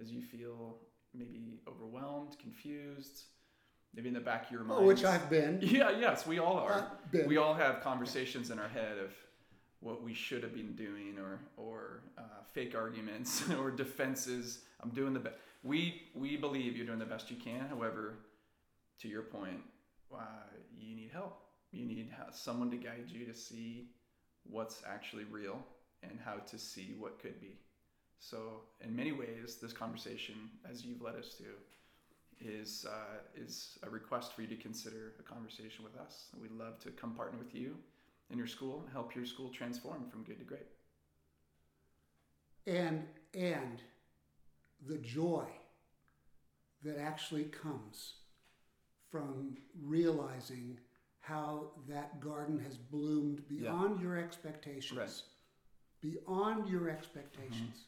[0.00, 0.78] as you feel
[1.12, 3.24] maybe overwhelmed, confused,
[3.94, 4.82] maybe in the back of your mind.
[4.82, 5.60] oh, which I've been.
[5.62, 6.90] Yeah, yes, we all are.
[7.26, 9.12] We all have conversations in our head of
[9.84, 12.22] what we should have been doing or or uh,
[12.52, 17.30] fake arguments or defenses i'm doing the best we we believe you're doing the best
[17.30, 18.14] you can however
[18.98, 19.60] to your point
[20.12, 20.18] uh,
[20.74, 21.38] you need help
[21.70, 23.90] you need someone to guide you to see
[24.44, 25.58] what's actually real
[26.02, 27.58] and how to see what could be
[28.18, 30.34] so in many ways this conversation
[30.70, 31.44] as you've led us to
[32.40, 36.26] is uh, is a request for you to consider a conversation with us.
[36.40, 37.76] We'd love to come partner with you
[38.30, 40.66] in your school and help your school transform from good to great.
[42.66, 43.04] and
[43.34, 43.82] and
[44.86, 45.44] the joy
[46.82, 48.14] that actually comes
[49.10, 50.78] from realizing
[51.20, 53.70] how that garden has bloomed Yeah.
[53.70, 55.22] beyond your expectations Right.
[56.00, 57.86] beyond your expectations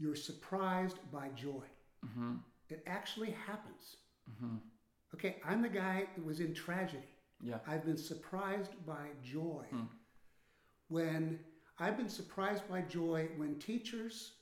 [0.00, 1.66] you're surprised by joy
[2.06, 2.34] Mm-hmm.
[2.70, 3.84] it actually happens
[4.30, 4.56] Mm-hmm.
[5.14, 7.12] okay i'm the guy that was in tragedy
[7.50, 7.58] Yeah.
[7.70, 9.04] I've been surprised by
[9.36, 9.64] joy.
[9.70, 9.86] Hmm.
[10.88, 11.38] When
[11.78, 14.32] I've been surprised by joy when teachers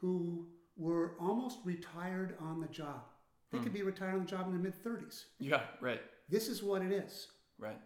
[0.00, 0.46] who
[0.76, 3.02] were almost retired on the job,
[3.50, 3.64] they Hmm.
[3.64, 5.26] could be retired on the job in their mid 30s.
[5.38, 5.62] Yeah.
[5.80, 6.00] Right.
[6.28, 7.28] This is what it is.
[7.58, 7.80] Right.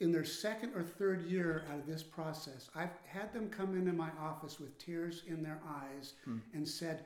[0.00, 3.92] In their second or third year out of this process, I've had them come into
[3.92, 6.38] my office with tears in their eyes Hmm.
[6.54, 7.04] and said,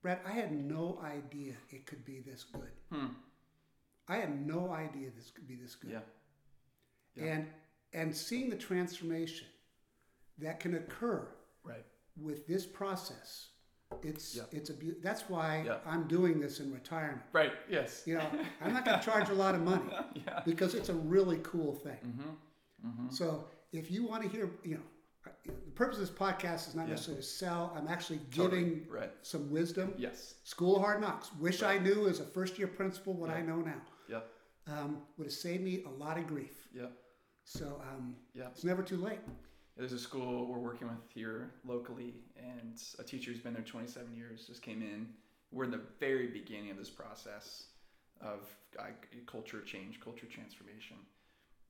[0.00, 2.70] Brad, I had no idea it could be this good.
[2.90, 3.08] Hmm.
[4.08, 5.90] I had no idea this could be this good.
[5.92, 6.00] Yeah.
[7.16, 7.24] Yeah.
[7.34, 7.46] and
[7.92, 9.46] and seeing the transformation
[10.38, 11.28] that can occur
[11.62, 11.84] Right.
[12.16, 13.50] with this process
[14.02, 14.42] it's Yeah.
[14.52, 15.78] it's a beau- that's why Yeah.
[15.86, 17.52] I'm doing this in retirement Right.
[17.68, 18.02] Yes.
[18.06, 18.26] you know
[18.60, 20.40] I'm not going to charge a lot of money yeah.
[20.44, 22.88] because it's a really cool thing Mm-hmm.
[22.88, 23.10] Mm-hmm.
[23.10, 24.82] so if you want to hear you know
[25.46, 28.62] the purpose of this podcast is not necessarily to sell I'm actually Totally.
[28.64, 29.12] giving Right.
[29.22, 30.34] some wisdom Yes.
[30.44, 33.56] school of hard knocks wish I knew as a first year principal what I know
[33.60, 34.26] now Yep.
[34.66, 36.92] um, would have saved me a lot of grief Yep.
[37.44, 38.48] so um, Yep.
[38.54, 39.20] it's never too late
[39.76, 44.14] There's a school we're working with here locally, and a teacher who's been there 27
[44.14, 45.08] years just came in.
[45.50, 47.64] We're in the very beginning of this process
[48.20, 48.48] of
[48.78, 48.84] uh,
[49.26, 50.96] culture change, culture transformation.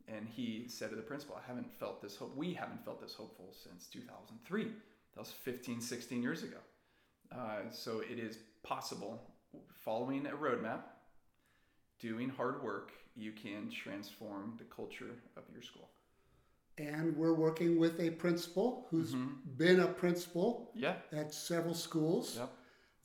[0.07, 2.37] And he said to the principal, I haven't felt this hope.
[2.37, 4.65] We haven't felt this hopeful since 2003.
[4.65, 4.71] That
[5.17, 6.59] was 15, 16 years ago.
[7.35, 9.23] Uh, so it is possible,
[9.83, 10.81] following a roadmap,
[12.01, 15.89] doing hard work, you can transform the culture of your school.
[16.79, 19.57] And we're working with a principal who's Mhm.
[19.57, 20.97] been a principal Yeah.
[21.13, 22.37] at several schools.
[22.37, 22.51] Yep.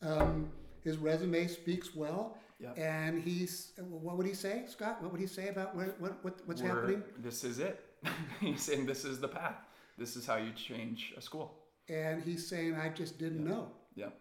[0.02, 0.52] Um,
[0.82, 2.78] his resume speaks well, Yep.
[2.78, 5.02] and he's what would he say, Scott?
[5.02, 7.04] What would he say about what, what what's We're- happening?
[7.18, 7.86] This is it.
[8.40, 9.58] He's saying this is the path.
[9.98, 11.54] This is how you change a school.
[11.90, 14.12] And he's saying, "I just didn't know." Yeah.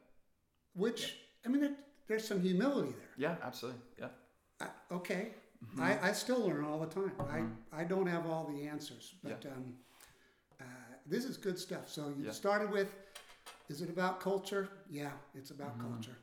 [0.74, 1.76] Which I mean, there,
[2.08, 3.08] there's some humility there.
[3.16, 3.80] Yeah, absolutely.
[3.98, 4.08] Yeah.
[4.60, 5.34] I, okay,
[5.64, 5.82] Mm-hmm.
[5.82, 7.12] I, I still learn all the time.
[7.72, 9.74] I, I don't have all the answers, but um,
[10.60, 10.64] uh,
[11.06, 11.88] this is good stuff.
[11.88, 12.30] So you Yeah.
[12.30, 12.94] started with,
[13.68, 14.68] is it about culture?
[14.88, 15.92] Yeah, it's about Mm-hmm.
[15.92, 16.16] culture.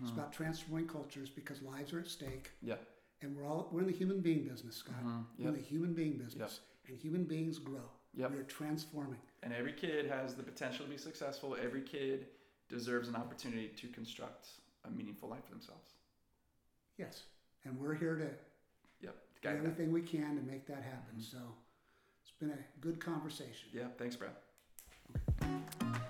[0.00, 2.76] It's about transforming cultures because lives are at stake, Yeah.
[3.20, 4.94] and we're all we're in the human being business, Scott.
[5.04, 5.24] Mhm.
[5.38, 7.82] We're in the human being business, and human beings grow.
[8.14, 8.30] Yep.
[8.30, 9.18] We are transforming.
[9.42, 11.56] And every kid has the potential to be successful.
[11.60, 12.28] Every kid
[12.68, 14.46] deserves an opportunity to construct
[14.84, 15.94] a meaningful life for themselves.
[16.96, 17.24] Yes,
[17.64, 18.30] and we're here to
[19.42, 19.42] Yep.
[19.42, 19.70] do Guide that.
[19.70, 21.18] everything we can to make that happen.
[21.18, 21.36] Mm-hmm.
[21.36, 21.38] So
[22.22, 23.68] it's been a good conversation.
[23.72, 23.84] Yeah.
[23.98, 24.32] Thanks, Brad.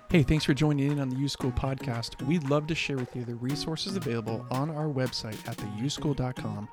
[0.09, 2.19] Hey, thanks for joining in on the U School podcast.
[2.23, 6.67] We'd love to share with you the resources available on our website at theuschool.com.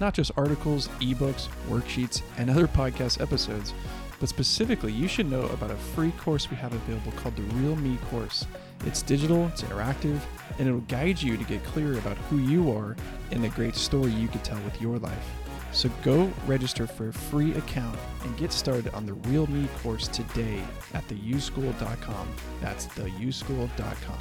[0.00, 3.74] Not just articles, ebooks, worksheets, and other podcast episodes,
[4.20, 7.76] but specifically, you should know about a free course we have available called the Real
[7.76, 8.46] Me course.
[8.86, 10.20] It's digital, it's interactive,
[10.58, 12.96] and it'll guide you to get clear about who you are
[13.30, 15.47] and the great story you could tell with your life.
[15.72, 20.08] So go register for a free account and get started on the Real Me course
[20.08, 20.62] today
[20.94, 22.28] at theuschool.com.
[22.60, 24.18] That's theuschool.com.